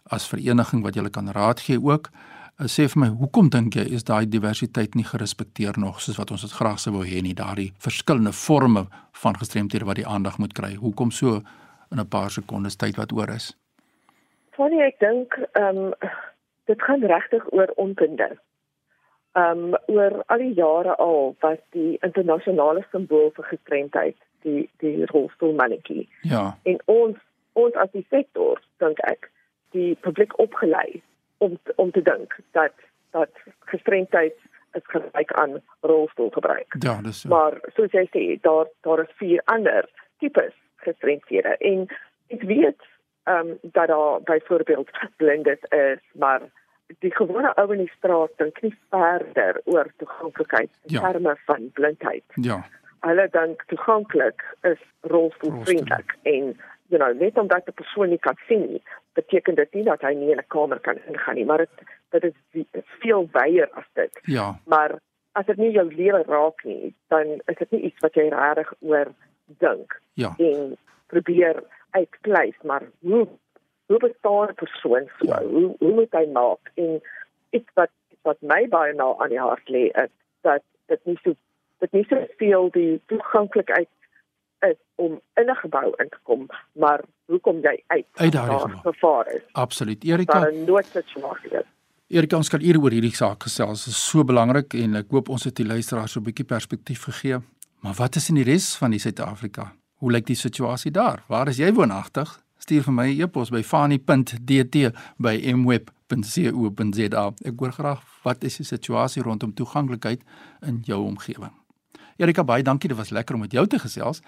as 0.04 0.28
vereniging 0.30 0.84
wat 0.86 0.96
jy 0.96 1.10
kan 1.10 1.32
raad 1.34 1.60
gee 1.66 1.82
ook 1.82 2.12
Uh, 2.56 2.70
sê 2.72 2.86
vir 2.88 3.02
my, 3.02 3.08
hoekom 3.20 3.50
dink 3.52 3.76
jy 3.76 3.84
is 3.98 4.06
daai 4.08 4.24
diversiteit 4.32 4.94
nie 4.96 5.04
gerespekteer 5.04 5.76
nog 5.76 5.98
soos 6.00 6.16
wat 6.16 6.30
ons 6.32 6.46
dit 6.46 6.54
graag 6.56 6.78
sou 6.80 6.94
wou 6.96 7.04
hê 7.04 7.20
nie, 7.20 7.34
daardie 7.36 7.74
verskillende 7.84 8.32
forme 8.32 8.86
van 9.24 9.36
gestremdhede 9.42 9.88
wat 9.90 10.00
die 10.00 10.08
aandag 10.08 10.38
moet 10.40 10.54
kry? 10.56 10.70
Hoekom 10.80 11.12
so 11.12 11.42
in 11.92 12.00
'n 12.00 12.08
paar 12.08 12.32
sekondes 12.32 12.78
tyd 12.80 12.96
wat 12.96 13.12
oor 13.12 13.30
is? 13.30 13.52
Sorry, 14.56 14.80
ek 14.80 15.00
dink 15.00 15.36
ehm 15.60 15.78
um, 15.78 15.94
dit 16.66 16.82
gaan 16.82 17.04
regtig 17.04 17.44
oor 17.52 17.74
onkunde. 17.76 18.30
Ehm 19.36 19.74
um, 19.74 19.76
oor 19.88 20.24
al 20.28 20.40
die 20.40 20.54
jare 20.54 20.96
al 20.96 21.36
was 21.42 21.60
die 21.76 21.98
internasionale 22.08 22.86
simbool 22.92 23.32
vir 23.36 23.46
gestremdheid 23.52 24.18
die 24.48 24.70
die 24.80 25.06
rolstoelmannetjie. 25.12 26.08
Ja. 26.22 26.56
En 26.64 26.80
ons 26.86 27.18
ons 27.54 27.76
as 27.76 27.92
die 27.92 28.06
sektor 28.10 28.62
dink 28.78 29.00
ek 29.00 29.30
die 29.72 29.96
publiek 30.08 30.40
opgelei 30.40 31.02
om 31.38 31.60
om 31.76 31.92
te 31.92 32.02
dink 32.02 32.36
dat 32.52 32.74
dat 33.12 33.30
gestremdheid 33.60 34.36
is 34.74 34.84
gelyk 34.84 35.32
aan 35.32 35.62
rolstoelgebruik. 35.80 36.76
Ja, 36.80 37.02
dis 37.02 37.22
so. 37.22 37.30
Maar 37.30 37.60
soos 37.76 37.92
jy 37.92 38.06
sê, 38.12 38.26
daar 38.42 38.68
daar 38.82 39.04
is 39.06 39.16
vier 39.22 39.42
ander 39.46 39.90
tipes 40.20 40.54
gestremdhede 40.76 41.58
en 41.58 41.88
ek 42.28 42.44
weet 42.44 42.82
ehm 43.26 43.48
um, 43.48 43.58
dat 43.62 43.88
daar 43.88 44.22
byvoorbeeld 44.22 44.90
blindes 45.18 45.64
is, 45.70 46.02
maar 46.14 46.42
die 47.00 47.16
gewone 47.16 47.54
ou 47.56 47.72
in 47.74 47.82
die 47.84 47.94
straat 47.98 48.34
dink 48.38 48.62
nie 48.62 48.74
verder 48.94 49.62
oor 49.66 49.90
toeganklikheid 49.98 50.70
in 50.84 50.98
ja. 50.98 51.12
terme 51.12 51.36
van 51.46 51.70
blindheid. 51.74 52.24
Ja. 52.36 52.60
Hulle 53.06 53.28
dink 53.32 53.64
toeganklik 53.72 54.44
is 54.62 54.82
rolstoelvriendelik 55.02 56.18
en 56.24 56.54
you 56.88 57.00
know, 57.00 57.14
net 57.14 57.38
omdat 57.38 57.68
'n 57.68 57.74
persoon 57.74 58.10
nie 58.10 58.20
kan 58.20 58.38
sien 58.48 58.66
nie, 58.72 58.84
beteken 59.14 59.56
dit 59.56 59.74
nie 59.74 59.84
dat 59.84 60.02
hy 60.02 60.14
nie 60.14 60.32
in 60.32 60.38
'n 60.38 60.48
kamer 60.48 60.80
kan 60.80 60.98
ingaan 61.08 61.36
nie, 61.36 61.46
maar 61.46 61.58
dit 61.58 61.70
dit 62.10 62.34
is 62.72 62.84
veel 63.00 63.30
wyer 63.32 63.70
as 63.72 63.88
dit. 63.94 64.20
Ja. 64.24 64.60
Maar 64.66 65.00
as 65.32 65.46
dit 65.46 65.58
nie 65.58 65.72
jou 65.72 65.96
lewe 65.96 66.24
raak 66.28 66.64
nie, 66.64 66.94
dan 67.08 67.42
is 67.46 67.58
dit 67.58 67.72
nie 67.72 67.82
iets 67.82 68.00
wat 68.00 68.14
jy 68.14 68.30
regtig 68.30 68.74
oor 68.80 69.08
dink. 69.46 70.02
Ja. 70.14 70.34
En 70.38 70.78
probeer 71.08 71.64
uitkleis, 71.90 72.56
maar 72.64 72.84
hoe 73.00 73.28
hoe 73.86 74.00
bestaan 74.00 74.50
'n 74.50 74.54
persoon 74.54 75.10
so? 75.18 75.26
Ja. 75.28 75.42
Hoe 75.44 75.76
hoe 75.80 75.94
moet 75.94 76.12
hy 76.12 76.26
maak? 76.32 76.72
En 76.74 77.02
iets 77.50 77.70
wat 77.74 77.92
wat 78.22 78.38
my 78.42 78.68
baie 78.68 78.94
nou 78.94 79.22
aan 79.22 79.30
die 79.30 79.40
hart 79.40 79.70
lê 79.70 79.86
is 80.04 80.14
dat 80.42 80.64
dit 80.86 81.06
nie 81.06 81.20
so 81.24 81.36
dit 81.78 81.92
nie 81.92 82.06
so 82.10 82.26
veel 82.38 82.70
die 82.72 83.02
toeganklikheid 83.06 83.88
is 84.70 84.78
om 84.96 85.20
in 85.36 85.50
'n 85.50 85.56
gebou 85.56 85.94
in 85.98 86.10
te 86.10 86.18
kom, 86.24 86.48
maar 86.72 87.02
hoe 87.26 87.40
kom 87.40 87.60
jy 87.62 87.84
uit? 87.88 88.06
Uit 88.14 88.32
daardie 88.32 88.78
gevaar 88.84 89.28
is. 89.34 89.42
Absoluut. 89.52 90.04
Erika. 90.04 90.40
Daar 90.40 90.52
'n 90.52 90.64
noodsituasie 90.66 91.52
is. 91.52 91.68
Erika, 92.08 92.38
ons 92.38 92.50
kan 92.50 92.62
hier 92.62 92.78
oor 92.78 92.94
hierdie 92.94 93.16
saak 93.16 93.44
gesels. 93.44 93.86
Dit 93.86 93.94
is 93.94 94.10
so 94.10 94.24
belangrik 94.24 94.74
en 94.74 94.96
ek 94.96 95.10
hoop 95.10 95.30
ons 95.30 95.44
het 95.44 95.56
die 95.56 95.66
luisteraars 95.66 96.12
so 96.12 96.20
'n 96.20 96.24
bietjie 96.24 96.46
perspektief 96.46 97.04
gegee. 97.04 97.40
Maar 97.82 97.94
wat 97.94 98.16
is 98.16 98.30
in 98.30 98.36
die 98.36 98.44
res 98.44 98.76
van 98.76 98.92
die 98.92 99.00
Suid-Afrika? 99.00 99.74
Hoe 99.96 100.12
lyk 100.12 100.26
die 100.26 100.36
situasie 100.36 100.92
daar? 100.92 101.24
Waar 101.28 101.48
is 101.48 101.58
jy 101.58 101.74
woonagtig? 101.74 102.44
Stuur 102.58 102.84
vir 102.84 102.94
my 102.94 103.08
'n 103.10 103.22
e-pos 103.22 103.50
by 103.50 103.64
fani.dt 103.64 104.92
by 105.18 105.54
mweb.co.za. 105.54 107.34
Ek 107.46 107.60
hoor 107.60 107.72
graag 107.72 108.02
wat 108.24 108.44
is 108.44 108.58
die 108.58 108.66
situasie 108.66 109.24
rondom 109.24 109.54
toeganklikheid 109.54 110.22
in 110.62 110.82
jou 110.84 111.06
omgewing? 111.06 111.65
Erika 112.16 112.46
baie 112.48 112.64
dankie, 112.64 112.88
dit 112.88 112.96
was 112.98 113.10
lekker 113.12 113.36
om 113.36 113.42
met 113.44 113.52
jou 113.52 113.68
te 113.68 113.76
gesels. 113.80 114.22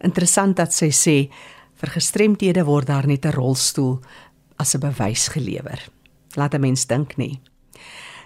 Interessant 0.00 0.56
dat 0.56 0.72
sy 0.72 0.90
sê 0.90 1.30
vir 1.78 1.90
gestremdhede 1.94 2.64
word 2.64 2.86
daar 2.86 3.06
net 3.06 3.24
'n 3.26 3.32
rolstoel 3.32 4.00
as 4.58 4.74
'n 4.74 4.80
bewys 4.80 5.28
gelewer. 5.28 5.78
Laat 6.36 6.54
'n 6.54 6.60
mens 6.60 6.86
dink 6.86 7.16
nie. 7.16 7.40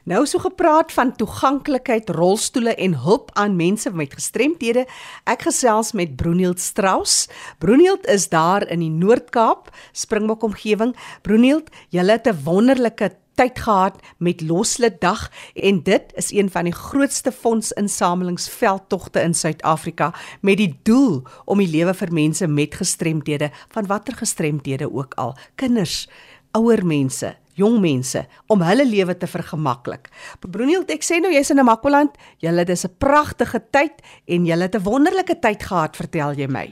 Nou 0.04 0.24
so 0.26 0.40
gepraat 0.42 0.90
van 0.92 1.12
toeganklikheid, 1.14 2.10
rolstoele 2.10 2.74
en 2.74 2.96
hulp 3.04 3.30
aan 3.38 3.54
mense 3.56 3.90
met 3.94 4.14
gestremthede. 4.14 4.82
Ek 5.30 5.42
gesels 5.46 5.92
met 5.92 6.16
Broenield 6.16 6.60
Strauss. 6.60 7.28
Broenield 7.58 8.06
is 8.06 8.28
daar 8.28 8.66
in 8.66 8.82
die 8.82 8.90
Noord-Kaap, 8.90 9.70
Springbok 9.92 10.42
omgewing. 10.42 10.96
Broenield, 11.22 11.70
jy 11.90 12.02
het 12.02 12.26
'n 12.26 12.42
wonderlike 12.44 13.14
tyd 13.34 13.58
gehad 13.58 14.00
met 14.18 14.40
Loslit 14.40 15.00
Dag 15.00 15.30
en 15.54 15.82
dit 15.82 16.12
is 16.14 16.30
een 16.32 16.50
van 16.50 16.64
die 16.64 16.74
grootste 16.74 17.32
fondsinsamelingsveldtogte 17.32 19.20
in 19.20 19.34
Suid-Afrika 19.34 20.12
met 20.40 20.56
die 20.56 20.78
doel 20.82 21.22
om 21.44 21.58
die 21.58 21.70
lewe 21.70 21.94
vir 21.94 22.12
mense 22.12 22.46
met 22.46 22.74
gestremthede 22.74 23.50
van 23.74 23.86
watter 23.86 24.16
gestremthede 24.16 24.92
ook 24.92 25.14
al, 25.14 25.36
kinders, 25.54 26.08
ouer 26.52 26.84
mense, 26.86 27.34
jong 27.58 27.80
mense 27.80 28.24
om 28.52 28.62
hulle 28.64 28.86
lewe 28.88 29.16
te 29.16 29.28
vergemaklik. 29.28 30.08
Broeniel, 30.40 30.84
ek 30.92 31.04
sê 31.04 31.20
nou 31.20 31.32
jy's 31.32 31.52
in 31.52 31.60
Namakwaland, 31.60 32.16
julle 32.40 32.64
dis 32.64 32.84
'n 32.84 32.96
pragtige 32.98 33.60
tyd 33.70 34.00
en 34.26 34.46
julle 34.46 34.62
het 34.62 34.76
'n 34.76 34.84
wonderlike 34.84 35.40
tyd 35.40 35.62
gehad, 35.62 35.96
vertel 35.96 36.32
jy 36.32 36.48
my. 36.48 36.68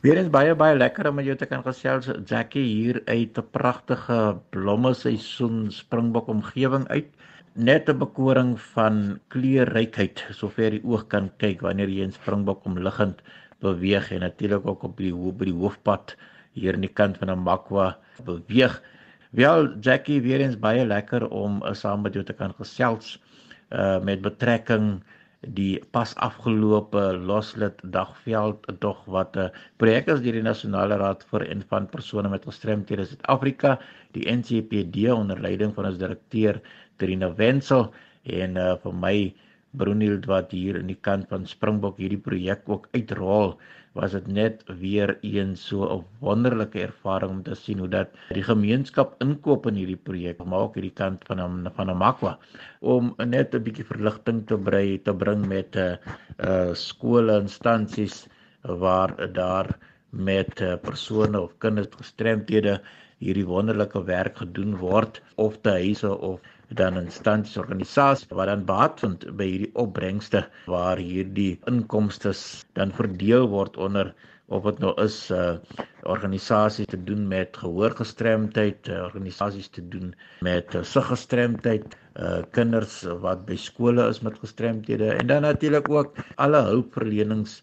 Weer 0.00 0.16
is 0.16 0.30
baie 0.32 0.54
baie 0.56 0.78
lekker 0.80 1.10
om 1.10 1.18
met 1.18 1.26
jou 1.28 1.34
te 1.36 1.44
kan 1.44 1.60
gesels 1.60 2.06
Jackie 2.24 2.62
hier 2.64 3.02
uit 3.04 3.38
'n 3.38 3.50
pragtige 3.52 4.40
blomme 4.48 4.94
seisoen 4.96 5.68
Springbok 5.70 6.30
omgewing 6.32 6.86
uit. 6.88 7.10
Net 7.52 7.90
'n 7.90 7.98
bekoring 7.98 8.54
van 8.60 9.20
kleurrykheid 9.28 10.24
sover 10.30 10.70
die 10.70 10.80
oog 10.84 11.04
kan 11.12 11.28
kyk 11.36 11.60
wanneer 11.60 11.92
jy 11.92 12.00
in 12.08 12.16
Springbok 12.16 12.64
omliggend 12.64 13.20
beweeg 13.60 14.10
en 14.10 14.20
natuurlik 14.20 14.66
ook 14.66 14.82
op 14.82 14.96
die 14.96 15.12
op 15.14 15.38
die 15.38 15.52
hoofpad 15.52 16.16
hier 16.52 16.74
aan 16.74 16.88
die 16.88 16.96
kant 17.00 17.18
van 17.18 17.28
Namakwa 17.28 17.98
beweeg. 18.24 18.82
Wel 19.30 19.68
Jackie, 19.80 20.22
weer 20.22 20.40
eens 20.40 20.58
baie 20.58 20.86
lekker 20.86 21.28
om 21.28 21.60
uh, 21.62 21.74
saam 21.74 22.00
met 22.00 22.14
jou 22.14 22.24
te 22.24 22.32
kan 22.32 22.54
gesels 22.56 23.20
uh 23.68 24.00
met 24.00 24.22
betrekking 24.22 25.02
die 25.40 25.80
pas 25.90 26.12
afgelope 26.20 27.00
Loslit 27.16 27.80
Dagveld 27.82 28.66
dog 28.80 29.04
wat 29.06 29.36
'n 29.36 29.48
uh, 29.48 29.48
projek 29.78 30.08
is 30.08 30.20
deur 30.20 30.36
die 30.36 30.44
Nasionale 30.44 30.96
Raad 31.00 31.24
vir 31.30 31.46
en 31.48 31.62
van 31.68 31.88
persone 31.88 32.28
met 32.28 32.44
gestremthede 32.44 33.06
Suid-Afrika, 33.06 33.78
die 34.12 34.28
NCPD 34.28 35.08
onder 35.12 35.40
leiding 35.40 35.74
van 35.74 35.86
ons 35.86 35.98
direkteur 35.98 36.60
Trina 36.98 37.34
Wenzel 37.34 37.92
en 38.24 38.56
uh 38.56 38.76
vir 38.82 38.94
my 38.94 39.16
Brunild 39.72 40.26
wat 40.26 40.50
hier 40.52 40.76
in 40.76 40.88
die 40.90 40.98
kant 41.00 41.28
van 41.28 41.46
Springbok 41.46 41.96
hierdie 41.96 42.20
projek 42.20 42.68
ook 42.68 42.88
uitrol 42.92 43.56
was 43.98 44.12
dit 44.14 44.26
net 44.26 44.62
weer 44.80 45.16
een 45.26 45.56
so 45.56 45.86
'n 45.96 46.04
wonderlike 46.20 46.80
ervaring 46.80 47.30
om 47.30 47.42
te 47.42 47.54
sien 47.54 47.78
hoe 47.78 47.88
dat 47.88 48.08
die 48.28 48.42
gemeenskap 48.42 49.14
inkoop 49.24 49.66
in 49.66 49.74
hierdie 49.74 50.02
projek 50.08 50.44
maar 50.44 50.66
ook 50.66 50.74
hierdie 50.78 50.98
kant 51.02 51.24
van 51.26 51.70
van 51.74 51.86
Namakwa 51.86 52.38
om 52.80 53.14
net 53.34 53.54
'n 53.54 53.62
bietjie 53.62 53.84
verligting 53.92 54.46
te 54.46 54.58
brei 54.58 55.02
te 55.02 55.14
bring 55.14 55.46
met 55.46 55.76
'n 55.76 55.78
uh, 55.78 55.96
uh, 56.48 56.74
skole 56.74 57.40
instansies 57.40 58.26
waar 58.62 59.32
daar 59.32 59.78
met 60.10 60.60
uh, 60.60 60.74
persone 60.82 61.40
of 61.40 61.58
kinders 61.58 61.88
gestremdhede 61.90 62.80
hierdie 63.18 63.46
wonderlike 63.46 64.04
werk 64.04 64.36
gedoen 64.36 64.76
word 64.76 65.22
of 65.36 65.58
te 65.60 65.70
huise 65.70 66.18
of 66.18 66.40
dan 66.78 66.98
instansies 67.00 67.58
organisasies 67.58 68.28
wat 68.30 68.46
dan 68.50 68.64
baat 68.64 69.00
vind 69.02 69.24
by 69.36 69.46
hierdie 69.52 69.72
opbrengste 69.82 70.44
waar 70.70 71.00
hierdie 71.02 71.58
inkomste 71.70 72.34
dan 72.78 72.92
verdeel 72.94 73.48
word 73.50 73.76
onder 73.76 74.14
of 74.50 74.66
dit 74.66 74.80
nou 74.82 74.92
is 75.02 75.16
uh 75.34 75.58
organisasies 76.10 76.88
te 76.90 76.98
doen 77.04 77.26
met 77.28 77.56
gehoorgestremdheid, 77.60 78.88
uh, 78.88 79.02
organisasies 79.04 79.68
te 79.68 79.82
doen 79.92 80.14
met 80.46 80.74
uh, 80.74 80.82
siggestremdheid, 80.82 81.94
uh 82.16 82.40
kinders 82.56 83.02
wat 83.22 83.44
by 83.46 83.58
skole 83.60 84.08
is 84.08 84.22
met 84.26 84.38
gestremdhede 84.42 85.12
en 85.12 85.30
dan 85.30 85.46
natuurlik 85.46 85.90
ook 85.90 86.18
alle 86.36 86.62
hulpverlenings 86.70 87.60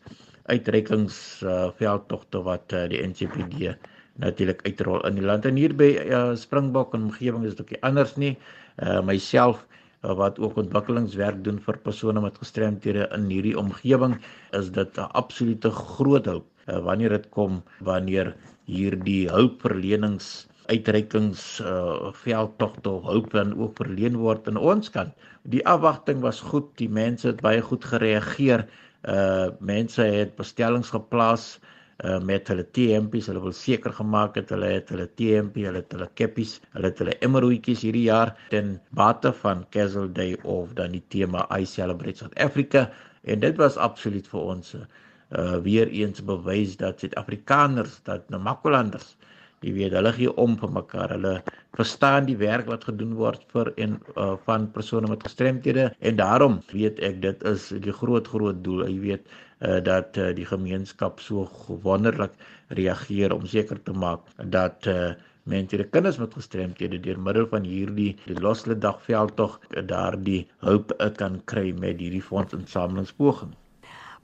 uitreikings 0.54 1.42
uh 1.44 1.68
veldtogte 1.82 2.44
wat 2.48 2.72
uh, 2.78 2.86
die 2.94 3.04
NCPD 3.04 3.76
natuurlik 4.22 4.64
uitrol 4.66 5.04
in 5.08 5.18
die 5.20 5.26
land 5.26 5.46
en 5.46 5.58
hier 5.60 5.74
by 5.78 5.90
uh, 6.02 6.22
Springbok 6.38 6.96
en 6.98 7.08
omgewing 7.10 7.46
is 7.46 7.56
dit 7.56 7.66
ook 7.66 7.86
anders 7.86 8.16
nie 8.18 8.34
uh, 8.82 9.00
myself 9.06 9.64
uh, 10.04 10.16
wat 10.18 10.40
ook 10.42 10.58
ontwikkelingswerk 10.58 11.44
doen 11.46 11.60
vir 11.62 11.80
persone 11.86 12.22
met 12.24 12.38
gestremthede 12.42 13.08
in 13.18 13.30
hierdie 13.32 13.58
omgewing 13.60 14.18
is 14.58 14.72
dit 14.74 14.98
'n 14.98 15.10
absolute 15.22 15.72
groot 15.72 16.26
hulp 16.26 16.48
uh, 16.68 16.82
wanneer 16.90 17.18
dit 17.18 17.30
kom 17.30 17.62
wanneer 17.80 18.34
hierdie 18.66 19.30
hulpverlenings 19.30 20.48
uitreikings 20.68 21.62
uh, 21.64 22.12
veldtogte 22.12 22.92
hulp 23.06 23.32
dan 23.32 23.54
ook 23.56 23.78
verleen 23.80 24.18
word 24.20 24.48
in 24.52 24.58
ons 24.58 24.90
kant. 24.92 25.14
Die 25.48 25.64
afwagting 25.64 26.20
was 26.20 26.42
goed, 26.44 26.68
die 26.76 26.90
mense 26.92 27.28
het 27.28 27.40
baie 27.42 27.62
goed 27.62 27.86
gereageer. 27.86 28.68
Uh 29.08 29.48
mense 29.64 30.04
het 30.04 30.36
bestellings 30.36 30.90
geplaas 30.92 31.56
uh, 31.56 31.77
met 32.22 32.48
hulle 32.52 32.66
TMP's. 32.78 33.28
Hulle 33.32 33.42
wil 33.42 33.56
seker 33.58 33.94
gemaak 33.98 34.36
het 34.38 34.52
hulle 34.54 34.70
het 34.76 34.92
hulle 34.94 35.08
TMP, 35.20 35.64
hulle 35.66 35.82
het 35.82 35.96
hulle 35.96 36.10
keppies, 36.20 36.58
hulle 36.76 36.92
het 36.92 37.02
hulle 37.02 37.18
emmerhoetjies 37.26 37.82
hierdie 37.88 38.06
jaar 38.08 38.36
ten 38.54 38.76
bate 38.98 39.34
van 39.42 39.66
Castle 39.74 40.12
Day 40.12 40.38
of 40.44 40.76
dan 40.78 40.94
die 40.94 41.04
tema 41.14 41.48
I 41.50 41.66
Celebrate 41.66 42.22
South 42.22 42.38
Africa 42.38 42.88
en 43.24 43.42
dit 43.42 43.58
was 43.58 43.78
absoluut 43.90 44.28
vir 44.34 44.54
ons 44.56 44.76
uh 44.78 45.58
weer 45.60 45.90
eens 45.92 46.22
bewys 46.24 46.78
dat 46.80 47.02
Suid-Afrikaners, 47.04 47.98
dat 48.08 48.30
Namakolanders 48.32 49.18
Jy 49.66 49.72
weet, 49.74 49.94
hulle 49.98 50.12
gee 50.14 50.32
om 50.38 50.54
vir 50.62 50.70
mekaar. 50.70 51.12
Hulle 51.16 51.32
verstaan 51.78 52.28
die 52.28 52.38
werk 52.38 52.68
wat 52.70 52.84
gedoen 52.86 53.16
word 53.18 53.42
vir 53.54 53.72
en 53.82 53.96
uh, 54.14 54.36
van 54.46 54.68
persone 54.76 55.10
met 55.10 55.26
gestremthede 55.26 55.88
en 55.98 56.20
daarom 56.20 56.60
weet 56.74 57.02
ek 57.08 57.18
dit 57.24 57.46
is 57.52 57.66
die 57.86 57.96
groot 58.02 58.30
groot 58.30 58.60
doel. 58.66 58.86
Jy 58.86 59.00
weet 59.08 59.34
uh, 59.60 59.80
dat 59.84 60.18
uh, 60.18 60.34
die 60.36 60.46
gemeenskap 60.46 61.20
so 61.20 61.48
wonderlik 61.84 62.34
reageer 62.68 63.34
om 63.34 63.46
seker 63.46 63.82
te 63.84 63.94
maak 63.94 64.26
dat 64.44 64.88
uh, 64.88 65.14
mense 65.48 65.78
die 65.80 65.88
kinders 65.90 66.20
met 66.20 66.34
gestremthede 66.36 67.00
deur 67.00 67.20
middel 67.20 67.48
van 67.52 67.64
hierdie 67.64 68.16
die 68.26 68.40
loslede 68.40 68.80
dagveld 68.84 69.36
tog 69.38 69.60
daardie 69.90 70.48
hulp 70.66 70.92
kan 71.18 71.40
kry 71.46 71.72
met 71.72 72.02
hierdie 72.04 72.24
fondsinsamelingspoging. 72.24 73.56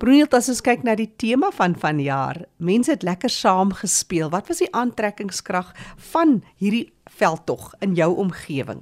Bruniel, 0.01 0.27
as 0.35 0.49
ons 0.51 0.59
kyk 0.65 0.81
na 0.83 0.97
die 0.99 1.11
tema 1.21 1.47
van 1.55 1.77
vanjaar, 1.79 2.41
mense 2.57 2.91
het 2.91 3.05
lekker 3.07 3.31
saam 3.31 3.71
gespeel. 3.77 4.31
Wat 4.33 4.49
was 4.51 4.59
die 4.59 4.71
aantrekkingskrag 4.75 5.69
van 6.11 6.41
hierdie 6.59 6.89
veldtog 7.07 7.69
in 7.85 7.93
jou 7.95 8.09
omgewing? 8.25 8.81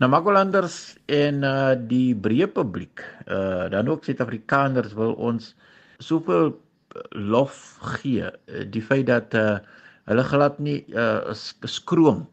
Nou 0.00 0.08
Magolanders 0.12 0.94
en 1.12 1.42
uh 1.44 1.72
die 1.74 2.14
breë 2.14 2.46
publiek, 2.54 3.02
uh 3.26 3.66
dan 3.72 3.90
ook 3.90 4.06
Suid-Afrikaners 4.06 4.94
wil 4.96 5.16
ons 5.18 5.50
soveel 6.00 6.54
lof 7.14 7.78
gee. 8.00 8.26
Die 8.72 8.82
feit 8.82 9.06
dat 9.10 9.34
uh 9.34 9.60
hulle 10.10 10.24
glad 10.26 10.56
nie 10.58 10.80
uh 10.90 11.34
skroom 11.68 12.24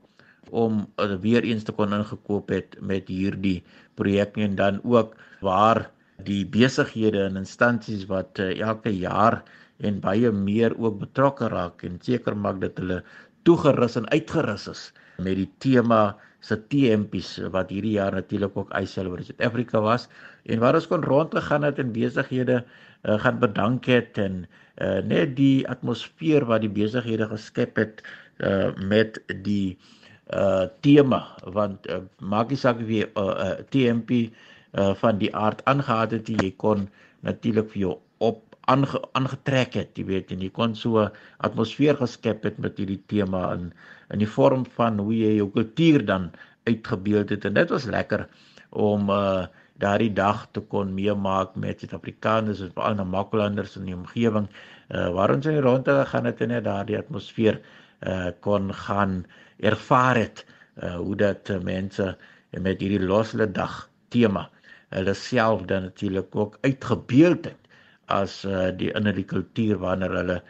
om 0.49 0.85
uh, 0.97 1.15
weer 1.21 1.43
eens 1.43 1.65
te 1.67 1.75
kon 1.75 1.93
ingekoop 1.93 2.49
het 2.49 2.77
met 2.79 3.09
hierdie 3.11 3.59
projek 3.99 4.37
en 4.39 4.55
dan 4.55 4.79
ook 4.83 5.15
waar 5.45 5.89
die 6.25 6.45
besighede 6.47 7.27
en 7.27 7.37
instansies 7.37 8.07
wat 8.09 8.39
uh, 8.39 8.55
elke 8.59 8.93
jaar 8.95 9.43
en 9.77 9.99
baie 10.01 10.31
meer 10.31 10.73
ook 10.79 10.99
betrokke 11.03 11.51
raak. 11.53 11.83
En 11.83 11.99
seker 12.01 12.37
maak 12.37 12.61
dat 12.61 12.79
hulle 12.81 13.03
toegerus 13.45 13.99
en 13.99 14.09
uitgerus 14.09 14.67
is 14.71 14.87
met 15.21 15.37
die 15.37 15.49
tema 15.61 16.17
se 16.41 16.57
TMP's 16.71 17.37
wat 17.53 17.71
hierdie 17.73 17.97
jaar 17.97 18.13
natuurlik 18.15 18.57
ook 18.57 18.73
Ice 18.79 18.97
Celebration 18.99 19.37
Africa 19.43 19.81
was. 19.81 20.07
En 20.45 20.59
waar 20.59 20.77
ons 20.77 20.87
kon 20.87 21.03
rondgegaan 21.03 21.65
het 21.67 21.79
en 21.81 21.91
besighede 21.91 22.63
uh, 23.03 23.19
gaan 23.19 23.39
bedank 23.39 23.85
het 23.85 24.17
en 24.17 24.45
uh, 24.81 24.99
net 25.03 25.35
die 25.37 25.67
atmosfeer 25.69 26.45
wat 26.45 26.61
die 26.65 26.73
besighede 26.73 27.27
geskep 27.27 27.77
het 27.77 28.03
uh, 28.39 28.73
met 28.77 29.21
die 29.43 29.77
uh 30.35 30.67
tema 30.83 31.21
want 31.55 31.87
uh, 31.87 32.01
maak 32.19 32.49
nie 32.51 32.59
saak 32.59 32.81
wie 32.83 33.05
uh, 33.05 33.23
uh, 33.23 33.53
TMP 33.71 34.27
uh, 34.75 34.91
van 34.99 35.17
die 35.21 35.31
aard 35.35 35.63
aangehad 35.71 36.11
het 36.11 36.27
jy 36.27 36.51
kon 36.59 36.89
natuurlik 37.23 37.71
vir 37.71 37.81
jou 37.85 37.93
op 38.19 38.57
aange, 38.67 38.99
aangetrek 39.15 39.77
het 39.79 39.95
jy 39.95 40.03
weet 40.09 40.33
en 40.35 40.43
jy 40.43 40.49
kon 40.51 40.75
so 40.75 40.99
'n 41.05 41.11
atmosfeer 41.47 41.95
geskep 41.95 42.43
het 42.43 42.57
met 42.59 42.77
hierdie 42.77 43.01
tema 43.07 43.53
in 43.53 43.71
in 44.11 44.19
die 44.19 44.33
vorm 44.35 44.65
van 44.75 44.99
hoe 44.99 45.15
jy 45.15 45.35
jou 45.37 45.49
kultuur 45.51 46.05
dan 46.05 46.31
uitgebeeld 46.67 47.29
het. 47.29 47.45
En 47.45 47.53
dit 47.53 47.69
was 47.69 47.85
lekker 47.85 48.27
om 48.69 49.09
uh, 49.09 49.47
daardie 49.81 50.13
dag 50.13 50.47
te 50.51 50.61
kon 50.73 50.93
meemaak 50.93 51.55
met 51.55 51.79
Suid-Afrikaners 51.83 52.61
en 52.65 52.73
veral 52.75 52.97
na 52.97 53.05
Makwalanders 53.07 53.75
in 53.77 53.85
die 53.89 53.95
omgewing 53.95 54.47
uh, 54.47 55.09
waar 55.15 55.33
ons 55.35 55.45
in 55.45 55.57
die 55.59 55.65
ronde 55.65 55.99
gegaan 56.01 56.29
het 56.29 56.41
en 56.41 56.53
net 56.55 56.65
daardie 56.65 56.97
atmosfeer 56.97 57.59
uh, 57.59 58.31
kon 58.45 58.73
gaan 58.73 59.19
ervaar 59.59 60.17
het 60.17 60.45
uh, 60.81 60.95
hoe 60.95 61.15
dat 61.15 61.49
uh, 61.53 61.59
mense 61.61 62.15
met 62.51 62.81
hierdie 62.81 63.05
loslede 63.05 63.51
dag 63.51 63.85
tema 64.13 64.47
hulle 64.95 65.13
self 65.13 65.65
dan 65.69 65.89
natuurlik 65.89 66.35
ook 66.35 66.57
uitgebeeld 66.61 67.49
het 67.51 67.71
as 68.07 68.39
uh, 68.45 68.69
die 68.79 68.93
innerlike 68.95 69.33
kultuur 69.35 69.81
wanneer 69.83 70.13
hulle 70.21 70.41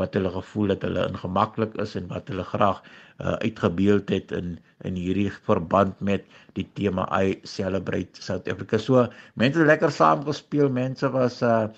wat 0.00 0.14
hulle 0.16 0.30
gevoel 0.34 0.74
het 0.74 0.84
hulle 0.86 1.06
ingemaklik 1.08 1.74
is 1.82 1.94
en 1.98 2.06
wat 2.10 2.28
hulle 2.32 2.44
graag 2.44 2.82
uh, 2.84 3.36
uitgebeeld 3.46 4.10
het 4.10 4.32
in 4.32 4.58
in 4.84 4.98
hierdie 5.00 5.30
verband 5.46 6.00
met 6.04 6.24
die 6.58 6.66
tema 6.76 7.06
I 7.14 7.38
celebrate 7.48 8.20
South 8.20 8.48
Africa. 8.52 8.78
So 8.78 9.06
mense 9.40 9.62
het 9.62 9.70
lekker 9.70 9.90
saam 9.90 10.24
gespeel. 10.26 10.68
Mense 10.68 11.10
was 11.10 11.40
'n 11.42 11.46
uh, 11.46 11.68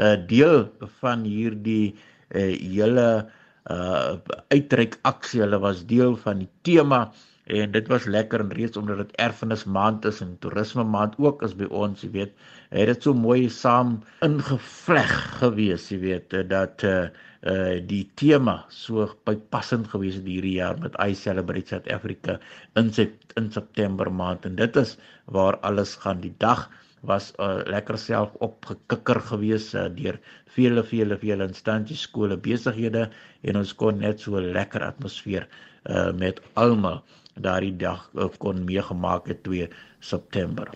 uh, 0.00 0.16
deel 0.26 0.68
van 1.00 1.22
hierdie 1.24 1.94
uh, 2.34 2.56
hele 2.58 3.28
uh, 3.70 4.16
uitreik 4.48 4.98
aksie. 5.02 5.40
Hulle 5.40 5.58
was 5.58 5.86
deel 5.86 6.16
van 6.16 6.38
die 6.38 6.50
tema 6.62 7.12
en 7.46 7.70
dit 7.70 7.88
was 7.88 8.08
lekker 8.10 8.42
en 8.42 8.52
reeds 8.58 8.76
omdat 8.76 8.98
dit 9.04 9.12
erfenis 9.22 9.64
maand 9.64 10.04
is 10.04 10.20
en 10.24 10.36
toerisme 10.42 10.84
maand 10.84 11.14
ook 11.22 11.42
is 11.46 11.54
by 11.54 11.68
ons 11.70 12.02
jy 12.02 12.10
weet 12.16 12.32
het 12.70 12.90
dit 12.90 13.06
so 13.06 13.14
mooi 13.14 13.46
saam 13.52 14.00
ingevleg 14.26 15.14
gewees 15.38 15.86
jy 15.92 16.00
weet 16.02 16.36
dat 16.50 16.82
uh, 16.84 17.06
uh 17.46 17.76
die 17.86 18.02
tema 18.18 18.56
so 18.74 19.06
bypassend 19.28 19.86
gewees 19.92 20.18
het 20.18 20.26
hierdie 20.26 20.56
jaar 20.58 20.78
met 20.82 20.98
I 21.02 21.14
Celebrate 21.14 21.70
South 21.70 21.86
Africa 21.92 22.40
in 22.74 22.90
in 23.36 23.50
September 23.52 24.12
maand. 24.12 24.44
En 24.44 24.56
dit 24.56 24.76
is 24.76 24.96
waar 25.24 25.58
alles 25.60 25.94
gaan. 26.02 26.20
Die 26.20 26.34
dag 26.38 26.66
was 27.06 27.32
uh, 27.38 27.60
lekker 27.68 27.98
self 28.00 28.32
opgekikker 28.42 29.20
gewees 29.30 29.68
uh, 29.74 29.86
deur 29.94 30.16
vele 30.56 30.82
vele 30.82 31.18
vele 31.20 31.46
instansies 31.46 32.06
skole 32.08 32.38
besighede 32.48 33.04
en 33.46 33.60
ons 33.60 33.74
kon 33.78 34.00
net 34.02 34.24
so 34.24 34.40
lekker 34.40 34.82
atmosfeer 34.82 35.46
uh, 35.84 36.10
met 36.16 36.40
almal 36.54 37.04
daardie 37.40 37.76
dag 37.76 38.10
eh, 38.14 38.28
kon 38.38 38.64
meegemaak 38.64 39.28
het 39.28 39.42
2 39.42 39.68
September. 40.00 40.70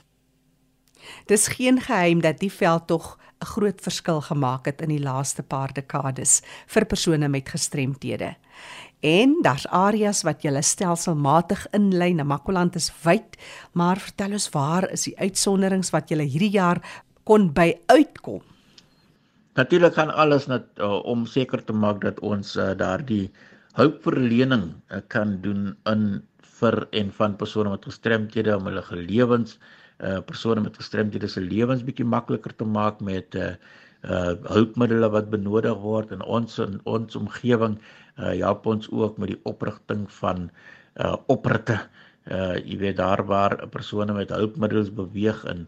Dis 1.26 1.48
geen 1.48 1.80
geheim 1.80 2.20
dat 2.20 2.38
die 2.38 2.52
veld 2.52 2.86
tog 2.86 3.18
'n 3.40 3.46
groot 3.46 3.80
verskil 3.80 4.20
gemaak 4.20 4.66
het 4.66 4.82
in 4.82 4.88
die 4.88 5.02
laaste 5.02 5.42
paar 5.42 5.72
dekades 5.72 6.42
vir 6.66 6.84
persone 6.84 7.28
met 7.28 7.48
gestremthede. 7.48 8.36
En 9.00 9.38
daar's 9.42 9.66
areas 9.66 10.22
wat 10.22 10.42
jy 10.42 10.60
stelselmatig 10.60 11.66
inlei, 11.72 12.12
Namakoland 12.12 12.74
is 12.76 12.92
wyd, 13.02 13.38
maar 13.72 13.96
vertel 13.96 14.32
ons 14.32 14.48
waar 14.52 14.90
is 14.90 15.02
die 15.08 15.18
uitsonderings 15.18 15.90
wat 15.90 16.10
jy 16.10 16.20
hierdie 16.20 16.52
jaar 16.52 16.82
kon 17.24 17.52
by 17.52 17.78
uitkom? 17.86 18.42
Natuurlik 19.54 19.94
gaan 19.94 20.10
alles 20.10 20.46
net 20.46 20.66
uh, 20.78 21.00
om 21.04 21.26
seker 21.26 21.64
te 21.64 21.72
maak 21.72 22.00
dat 22.00 22.20
ons 22.20 22.56
uh, 22.56 22.74
daardie 22.76 23.30
hulpverlening 23.72 24.74
uh, 24.90 25.00
kan 25.08 25.40
doen 25.40 25.76
in 25.84 26.22
vir 26.60 26.86
en 27.00 27.12
van 27.18 27.36
persone 27.40 27.72
met 27.72 27.86
gestremthede 27.88 28.56
om 28.56 28.68
hulle 28.68 28.84
lewens 29.10 29.58
uh 30.00 30.20
persone 30.24 30.62
met 30.64 30.76
gestremthede 30.80 31.28
se 31.28 31.42
lewens 31.44 31.84
bietjie 31.84 32.08
makliker 32.08 32.54
te 32.56 32.64
maak 32.64 33.00
met 33.04 33.36
uh 33.36 33.52
uh 34.08 34.32
hulpmiddels 34.54 35.12
wat 35.12 35.28
benodig 35.32 35.76
word 35.84 36.12
in 36.16 36.22
ons 36.36 36.58
in 36.64 36.78
ons 36.88 37.16
omgewing 37.20 37.76
uh 38.16 38.32
help 38.32 38.66
ons 38.66 38.88
ook 38.90 39.18
met 39.20 39.34
die 39.34 39.40
oprigting 39.52 40.06
van 40.20 40.48
uh 41.04 41.16
opritte 41.34 41.76
uh 42.32 42.56
jy 42.56 42.78
weet 42.84 42.98
daar 43.02 43.24
waar 43.28 43.56
persone 43.76 44.16
met 44.16 44.32
hulpmiddels 44.32 44.92
beweeg 45.02 45.44
in 45.52 45.66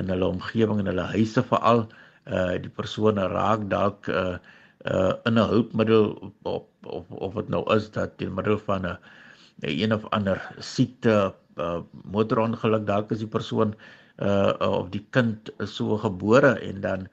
in 0.00 0.12
hulle 0.12 0.28
omgewing 0.36 0.82
en 0.82 0.92
hulle 0.92 1.08
huise 1.16 1.44
veral 1.52 1.86
uh 2.28 2.56
die 2.60 2.72
persone 2.80 3.28
raak 3.32 3.64
dalk 3.72 4.08
uh 4.08 4.36
uh 4.84 5.12
in 5.28 5.40
'n 5.40 5.48
hulpmiddel 5.54 6.32
of 6.42 6.62
of 6.84 7.04
of 7.08 7.34
wat 7.34 7.48
nou 7.48 7.64
is 7.76 7.90
dat 7.96 8.18
deur 8.18 8.32
middel 8.32 8.60
van 8.68 8.84
'n 8.84 8.92
uh 8.92 9.18
een 9.62 9.92
of 9.92 10.06
ander 10.16 10.40
siekte, 10.58 11.34
uh, 11.56 11.80
motorongeluk, 12.12 12.86
dalk 12.86 13.10
is 13.12 13.24
die 13.24 13.30
persoon 13.30 13.74
uh 14.20 14.52
of 14.60 14.90
die 14.92 15.04
kind 15.16 15.48
is 15.64 15.72
so 15.76 15.96
gebore 15.96 16.52
en 16.60 16.80
dan 16.84 17.06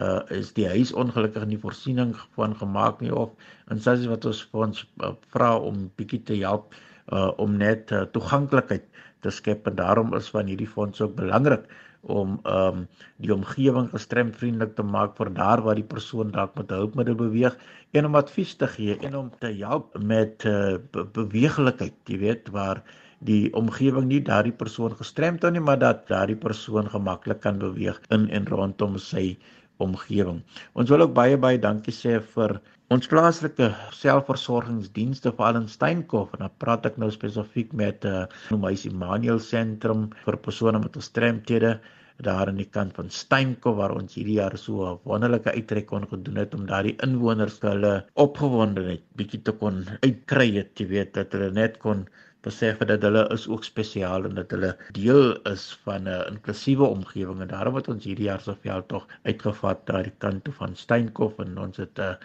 uh 0.00 0.20
is 0.32 0.52
die 0.56 0.66
huis 0.68 0.92
ongelukkig 0.96 1.44
nie 1.46 1.60
voorsiening 1.60 2.14
van 2.38 2.56
gemaak 2.56 3.02
nie 3.04 3.12
of 3.12 3.34
en 3.68 3.80
sies 3.80 4.06
wat 4.08 4.24
ons 4.24 4.40
vir 4.52 4.64
ons 4.68 4.80
uh, 5.04 5.12
vra 5.34 5.50
om 5.60 5.90
bietjie 6.00 6.22
te 6.24 6.38
help 6.40 6.72
uh 7.12 7.30
om 7.36 7.58
net 7.60 7.92
uh, 7.92 8.06
toeganklikheid 8.16 8.88
te 9.24 9.32
skep 9.32 9.66
en 9.70 9.80
daarom 9.80 10.14
is 10.18 10.30
van 10.36 10.50
hierdie 10.50 10.70
fonds 10.76 11.00
ook 11.04 11.16
belangrik 11.20 11.66
om 12.04 12.38
ehm 12.42 12.80
um, 12.80 12.88
die 13.24 13.32
omgewing 13.32 13.88
gestremdvriendelik 13.92 14.74
te 14.76 14.84
maak 14.84 15.16
vir 15.20 15.30
daar 15.38 15.62
waar 15.64 15.78
die 15.80 15.90
persoon 15.94 16.32
dalk 16.34 16.58
met 16.60 16.74
hulpmiddel 16.74 17.16
beweeg 17.20 17.56
en 17.92 18.08
om 18.10 18.18
advies 18.20 18.52
te 18.60 18.68
gee 18.74 18.98
en 19.08 19.16
om 19.16 19.30
te 19.40 19.52
help 19.62 19.96
met 20.12 20.44
uh, 20.44 20.76
be 20.92 21.06
beweeglikheid, 21.18 21.96
jy 22.08 22.18
weet, 22.20 22.50
waar 22.52 22.82
die 23.24 23.48
omgewing 23.56 24.08
nie 24.10 24.20
daardie 24.20 24.52
persoon 24.52 24.96
gestremd 24.98 25.46
hou 25.46 25.52
nie, 25.54 25.64
maar 25.64 25.80
dat 25.80 26.04
daardie 26.10 26.36
persoon 26.36 26.90
gemaklik 26.92 27.40
kan 27.40 27.58
beweeg 27.62 28.00
in 28.12 28.28
en 28.28 28.48
rondom 28.52 28.98
sy 29.00 29.38
omgewing. 29.82 30.42
Ons 30.74 30.92
wil 30.92 31.06
ook 31.06 31.14
baie 31.16 31.38
baie 31.40 31.58
dankie 31.58 31.94
sê 31.94 32.18
vir 32.34 32.58
ons 32.92 33.06
plaaslike 33.08 33.70
selfversorgingsdienste 33.96 35.30
vir 35.36 35.46
Allensteinkof 35.46 36.34
en 36.36 36.42
dan 36.44 36.56
praat 36.60 36.88
ek 36.90 36.98
nou 37.00 37.08
spesifiek 37.14 37.72
met 37.72 38.04
'n 38.04 38.24
uh, 38.24 38.26
Noemhuis 38.52 38.84
Immanuel 38.90 39.40
sentrum 39.40 40.10
vir 40.24 40.36
persone 40.46 40.78
met 40.82 40.98
gestremthede 41.00 41.78
daar 42.26 42.48
aan 42.48 42.60
die 42.60 42.68
kant 42.76 42.94
van 42.94 43.08
Steenkop 43.10 43.76
waar 43.80 43.96
ons 43.96 44.14
hierdie 44.14 44.36
jaar 44.36 44.56
so 44.58 44.84
'n 44.90 45.00
wonderlike 45.04 45.54
uittrek 45.56 45.86
kon 45.86 46.06
gedoen 46.12 46.36
het 46.42 46.54
om 46.54 46.66
daardie 46.66 46.96
inwoners 47.06 47.58
hulle 47.60 47.94
opgewondenheid 48.26 49.02
bietjie 49.16 49.42
te 49.42 49.52
kon 49.52 49.84
uitkry 50.02 50.50
het 50.58 50.78
jy 50.78 50.86
weet 50.86 51.14
dat 51.14 51.32
hulle 51.32 51.50
net 51.50 51.78
kon 51.78 52.06
besef 52.44 52.80
dat 52.90 53.02
hulle 53.06 53.24
is 53.36 53.46
ook 53.48 53.64
spesiaal 53.64 54.28
en 54.28 54.34
dat 54.38 54.50
hulle 54.54 54.72
deel 54.98 55.34
is 55.52 55.64
van 55.84 56.08
'n 56.08 56.26
inklusiewe 56.32 56.86
omgewing 56.96 57.40
en 57.40 57.52
daarom 57.52 57.78
het 57.80 57.88
ons 57.88 58.04
hierdie 58.04 58.28
jaar 58.30 58.40
se 58.40 58.56
veld 58.66 58.88
tog 58.88 59.06
uitgevat 59.22 59.86
na 59.88 60.02
die 60.02 60.16
kant 60.18 60.44
toe 60.44 60.54
van 60.60 60.76
Steenkof 60.76 61.38
en 61.46 61.58
ons 61.66 61.76
het 61.76 61.98
'n 61.98 62.16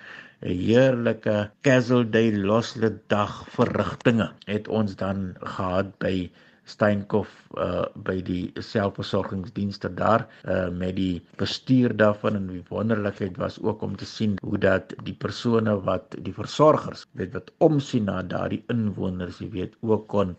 'n 0.42 0.60
heerlike 0.66 1.38
Castle 1.62 2.10
Day 2.10 2.30
Losle 2.36 2.92
dag 3.08 3.34
verrigtinge 3.56 4.32
het 4.46 4.68
ons 4.68 4.96
dan 4.96 5.36
gehad 5.56 5.98
by 6.00 6.30
Steenkof 6.70 7.32
uh 7.66 7.86
by 8.08 8.18
die 8.26 8.44
selfversorgingsdienste 8.72 9.90
daar 10.02 10.26
uh 10.46 10.68
met 10.82 10.96
die 11.00 11.22
bestuur 11.42 11.96
daarvan 12.02 12.40
en 12.40 12.48
die 12.52 12.64
wonderlikheid 12.70 13.38
was 13.42 13.60
ook 13.62 13.82
om 13.88 13.96
te 14.02 14.06
sien 14.06 14.38
hoe 14.44 14.62
dat 14.68 14.94
die 15.08 15.16
persone 15.26 15.76
wat 15.90 16.16
die 16.28 16.36
versorgers 16.42 17.06
weet 17.22 17.34
wat 17.38 17.52
omsien 17.70 18.06
na 18.12 18.22
daardie 18.36 18.64
inwoners 18.76 19.42
jy 19.44 19.50
weet 19.58 19.78
ook 19.82 20.08
kon 20.14 20.36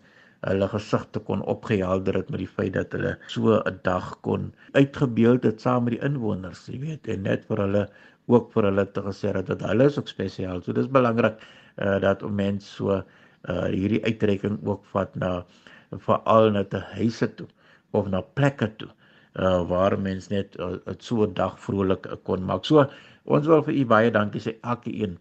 hulle 0.47 0.67
gesigte 0.73 1.21
kon 1.25 1.43
opgehelder 1.53 2.17
het 2.17 2.29
met 2.33 2.41
die 2.41 2.49
feit 2.49 2.73
dat 2.77 2.95
hulle 2.97 3.17
so 3.33 3.57
'n 3.59 3.79
dag 3.87 4.13
kon 4.27 4.53
uitgebeeld 4.73 5.43
het 5.49 5.61
saam 5.61 5.83
met 5.83 5.97
die 5.97 6.05
inwoners 6.09 6.65
jy 6.67 6.79
weet 6.85 7.07
en 7.15 7.27
net 7.29 7.45
vir 7.49 7.65
hulle 7.65 7.83
ook 8.27 8.53
vir 8.53 8.69
hulle 8.69 8.85
te 8.95 9.01
gesê 9.09 9.33
dat 9.37 9.51
dit 9.51 9.65
hulle 9.69 9.89
is 9.91 9.99
ook 9.99 10.07
spesiaal 10.07 10.61
so 10.61 10.73
dis 10.73 10.89
belangrik 10.99 11.43
uh 11.77 11.99
dat 11.99 12.23
om 12.23 12.35
mense 12.35 12.67
so 12.77 12.89
uh 12.95 13.67
hierdie 13.75 14.03
uitreiking 14.05 14.57
ook 14.65 14.85
vat 14.93 15.15
na 15.15 15.31
veral 15.99 16.51
na 16.51 16.63
te 16.63 16.79
huise 16.95 17.27
toe 17.35 17.47
of 17.91 18.07
na 18.07 18.21
plekke 18.21 18.67
toe 18.77 18.89
uh, 19.39 19.61
waar 19.67 19.99
mens 19.99 20.27
net 20.27 20.55
uh, 20.59 20.77
so 20.99 21.23
'n 21.25 21.33
dag 21.33 21.59
vrolik 21.59 22.07
kon 22.23 22.43
maak. 22.45 22.65
So 22.65 22.85
ons 23.25 23.47
wil 23.47 23.63
vir 23.63 23.75
u 23.75 23.85
baie 23.85 24.11
dankie 24.11 24.41
sê 24.41 24.55
elke 24.61 24.91
een 25.03 25.17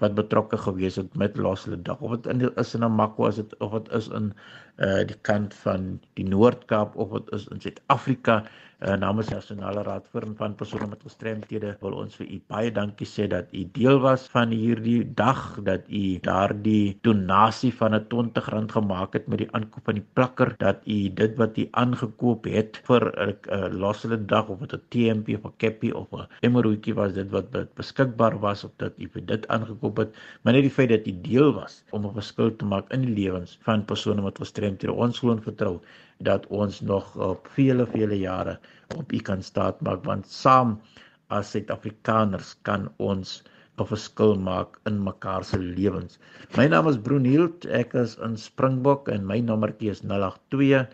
wat 0.00 0.14
betrokke 0.14 0.56
gewees 0.56 0.96
het 0.96 1.16
met 1.16 1.36
Loslede 1.36 1.82
dag 1.82 2.00
of 2.00 2.16
dit 2.16 2.26
in 2.26 2.56
is 2.56 2.74
in 2.74 2.80
Namakwa 2.80 3.28
is 3.28 3.36
dit 3.36 3.56
of 3.60 3.72
dit 3.72 3.92
is 3.92 4.08
in 4.08 4.32
uh 4.78 5.04
die 5.04 5.18
kant 5.22 5.54
van 5.54 6.00
die 6.14 6.24
Noord-Kaap 6.24 6.96
of 6.96 7.12
dit 7.12 7.32
is 7.32 7.48
in 7.48 7.60
Suid-Afrika. 7.60 8.42
Uh, 8.82 8.96
namens 8.98 9.28
die 9.30 9.36
Nasionale 9.36 9.84
Raad 9.86 10.08
vir 10.10 10.24
van 10.40 10.56
persone 10.58 10.88
met 10.90 11.02
gestremthede 11.06 11.68
wil 11.84 11.92
ons 12.00 12.16
vir 12.18 12.26
u 12.34 12.38
baie 12.50 12.70
dankie 12.74 13.06
sê 13.06 13.28
dat 13.30 13.52
u 13.54 13.60
deel 13.76 14.00
was 14.02 14.24
van 14.32 14.50
hierdie 14.50 15.04
dag 15.20 15.42
dat 15.68 15.84
u 15.86 16.00
daardie 16.24 16.96
donasie 17.06 17.70
van 17.78 17.94
'n 17.94 18.00
R20 18.10 18.72
gemaak 18.74 19.14
het 19.14 19.28
met 19.28 19.38
die 19.44 19.48
aankoop 19.54 19.84
van 19.86 20.00
die 20.00 20.06
plakker 20.18 20.54
dat 20.58 20.82
u 20.86 20.96
dit 21.20 21.36
wat 21.38 21.58
u 21.62 21.68
aangekoop 21.84 22.48
het 22.50 22.80
vir 22.88 23.06
'n 23.06 23.36
uh, 23.54 23.70
Loslede 23.70 24.18
dag 24.26 24.48
of 24.48 24.58
dit 24.66 24.74
'n 24.74 24.82
TMP 24.88 25.38
of 25.38 25.46
'n 25.46 25.54
Cappy 25.58 25.90
of 25.90 26.10
'n 26.10 26.26
Emeroetjie 26.40 26.94
was 26.94 27.12
dit 27.12 27.30
wat 27.30 27.54
beskikbaar 27.78 28.40
was 28.40 28.64
of 28.64 28.72
dat 28.82 28.98
u 28.98 29.06
vir 29.14 29.26
dit 29.26 29.48
aangekoop 29.48 29.96
het 29.96 30.10
maar 30.42 30.54
net 30.58 30.66
die 30.66 30.74
feit 30.78 30.88
dat 30.88 31.06
u 31.06 31.14
deel 31.20 31.54
was 31.54 31.84
om 31.90 32.06
'n 32.06 32.18
verskil 32.18 32.50
te 32.56 32.64
maak 32.64 32.90
in 32.90 33.06
die 33.06 33.14
lewens 33.14 33.58
van 33.62 33.84
persone 33.84 34.22
met 34.22 34.38
gestremthede 34.38 34.61
ons 34.62 35.18
glo 35.18 35.32
en 35.32 35.42
vertrou 35.42 35.80
dat 36.28 36.46
ons 36.46 36.80
nog 36.80 37.16
op 37.16 37.48
vele 37.56 37.86
vele 37.94 38.18
jare 38.18 38.58
op 38.96 39.12
u 39.12 39.18
kan 39.18 39.42
staat 39.42 39.80
maak 39.80 40.04
want 40.04 40.26
saam 40.26 40.80
as 41.28 41.50
Suid-Afrikaners 41.54 42.54
kan 42.68 42.88
ons 42.98 43.42
'n 43.80 43.86
verskil 43.92 44.34
maak 44.48 44.78
in 44.90 45.02
mekaar 45.04 45.44
se 45.44 45.58
lewens. 45.58 46.18
My 46.56 46.66
naam 46.68 46.88
is 46.88 46.98
Broenhild, 47.06 47.64
ek 47.80 47.94
is 47.94 48.18
in 48.26 48.36
Springbok 48.36 49.08
en 49.08 49.26
my 49.26 49.40
nommertjie 49.40 49.90
is 49.90 50.02
082 50.02 50.86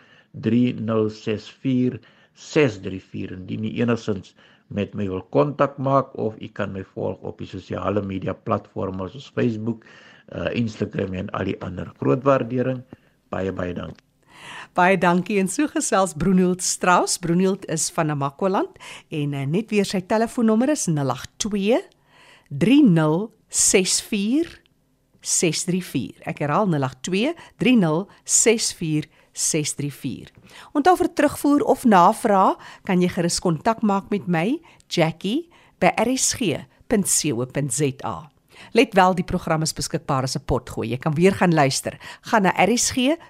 3064 0.47 1.99
634 2.35 3.35
indien 3.35 3.65
jy 3.67 3.83
enigsins 3.83 4.35
met 4.69 4.95
my 4.95 5.09
wil 5.09 5.25
kontak 5.35 5.79
maak 5.79 6.15
of 6.15 6.37
u 6.39 6.49
kan 6.61 6.73
my 6.73 6.85
volg 6.95 7.19
op 7.31 7.39
die 7.43 7.51
sosiale 7.51 8.03
media 8.05 8.35
platforms 8.47 9.13
soos 9.17 9.31
Facebook, 9.35 9.85
uh, 10.37 10.49
Instagram 10.55 11.15
en 11.15 11.31
al 11.39 11.51
die 11.51 11.59
ander. 11.65 11.91
Groot 11.99 12.23
waardering. 12.25 12.85
Baie 13.33 13.53
baie 13.53 13.75
dankie. 13.77 14.05
Baie 14.77 14.99
dankie 15.01 15.38
en 15.41 15.49
so 15.51 15.67
gesels 15.71 16.14
Broenhild 16.14 16.62
Strauss. 16.62 17.19
Broenhild 17.19 17.67
is 17.73 17.91
van 17.95 18.07
Namakwaland 18.12 18.79
en 19.11 19.35
uh, 19.35 19.47
net 19.47 19.71
weer 19.75 19.87
sy 19.88 20.01
telefoonnommer 20.07 20.71
is 20.75 20.87
082 20.88 21.83
3064 22.49 24.61
634. 25.21 26.23
Ek 26.31 26.38
herhaal 26.45 26.67
082 26.71 27.35
3064 27.61 29.09
634. 29.38 30.33
Onthou 30.75 30.97
vir 31.03 31.11
terugvoer 31.14 31.62
of 31.67 31.85
navraag 31.87 32.57
kan 32.88 33.03
jy 33.03 33.11
gerus 33.12 33.38
kontak 33.43 33.83
maak 33.87 34.11
met 34.14 34.27
my, 34.31 34.59
Jackie, 34.88 35.49
by 35.83 35.91
rsg.co.za. 36.07 36.69
Let 38.73 38.94
wel 38.94 39.14
die 39.14 39.25
program 39.25 39.62
is 39.62 39.73
beskikbaar 39.73 40.23
as 40.23 40.37
'n 40.37 40.44
potgooi. 40.44 40.88
Jy 40.88 40.97
kan 40.97 41.14
weer 41.14 41.33
gaan 41.33 41.55
luister. 41.55 41.99
Gaan 42.21 42.42
na 42.42 42.53
rsg.co.za, 42.64 43.29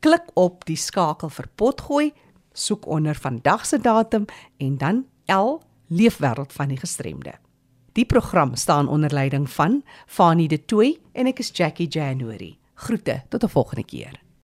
klik 0.00 0.24
op 0.34 0.64
die 0.64 0.76
skakel 0.76 1.28
vir 1.28 1.48
potgooi, 1.54 2.12
soek 2.52 2.86
onder 2.86 3.14
vandag 3.14 3.66
se 3.66 3.78
datum 3.78 4.24
en 4.58 4.76
dan 4.78 5.06
L 5.26 5.60
Leefwêreld 5.88 6.52
van 6.52 6.68
die 6.68 6.76
gestremde. 6.76 7.32
Die 7.92 8.04
program 8.06 8.54
staan 8.54 8.88
onder 8.88 9.12
leiding 9.12 9.50
van 9.50 9.82
Fanie 10.06 10.48
De 10.48 10.64
Tooy 10.64 10.98
en 11.12 11.26
ek 11.26 11.38
is 11.38 11.50
Jackie 11.52 11.88
January. 11.88 12.58
Groete 12.74 13.22
tot 13.28 13.42
'n 13.44 13.48
volgende 13.48 13.84
keer. 13.84 14.27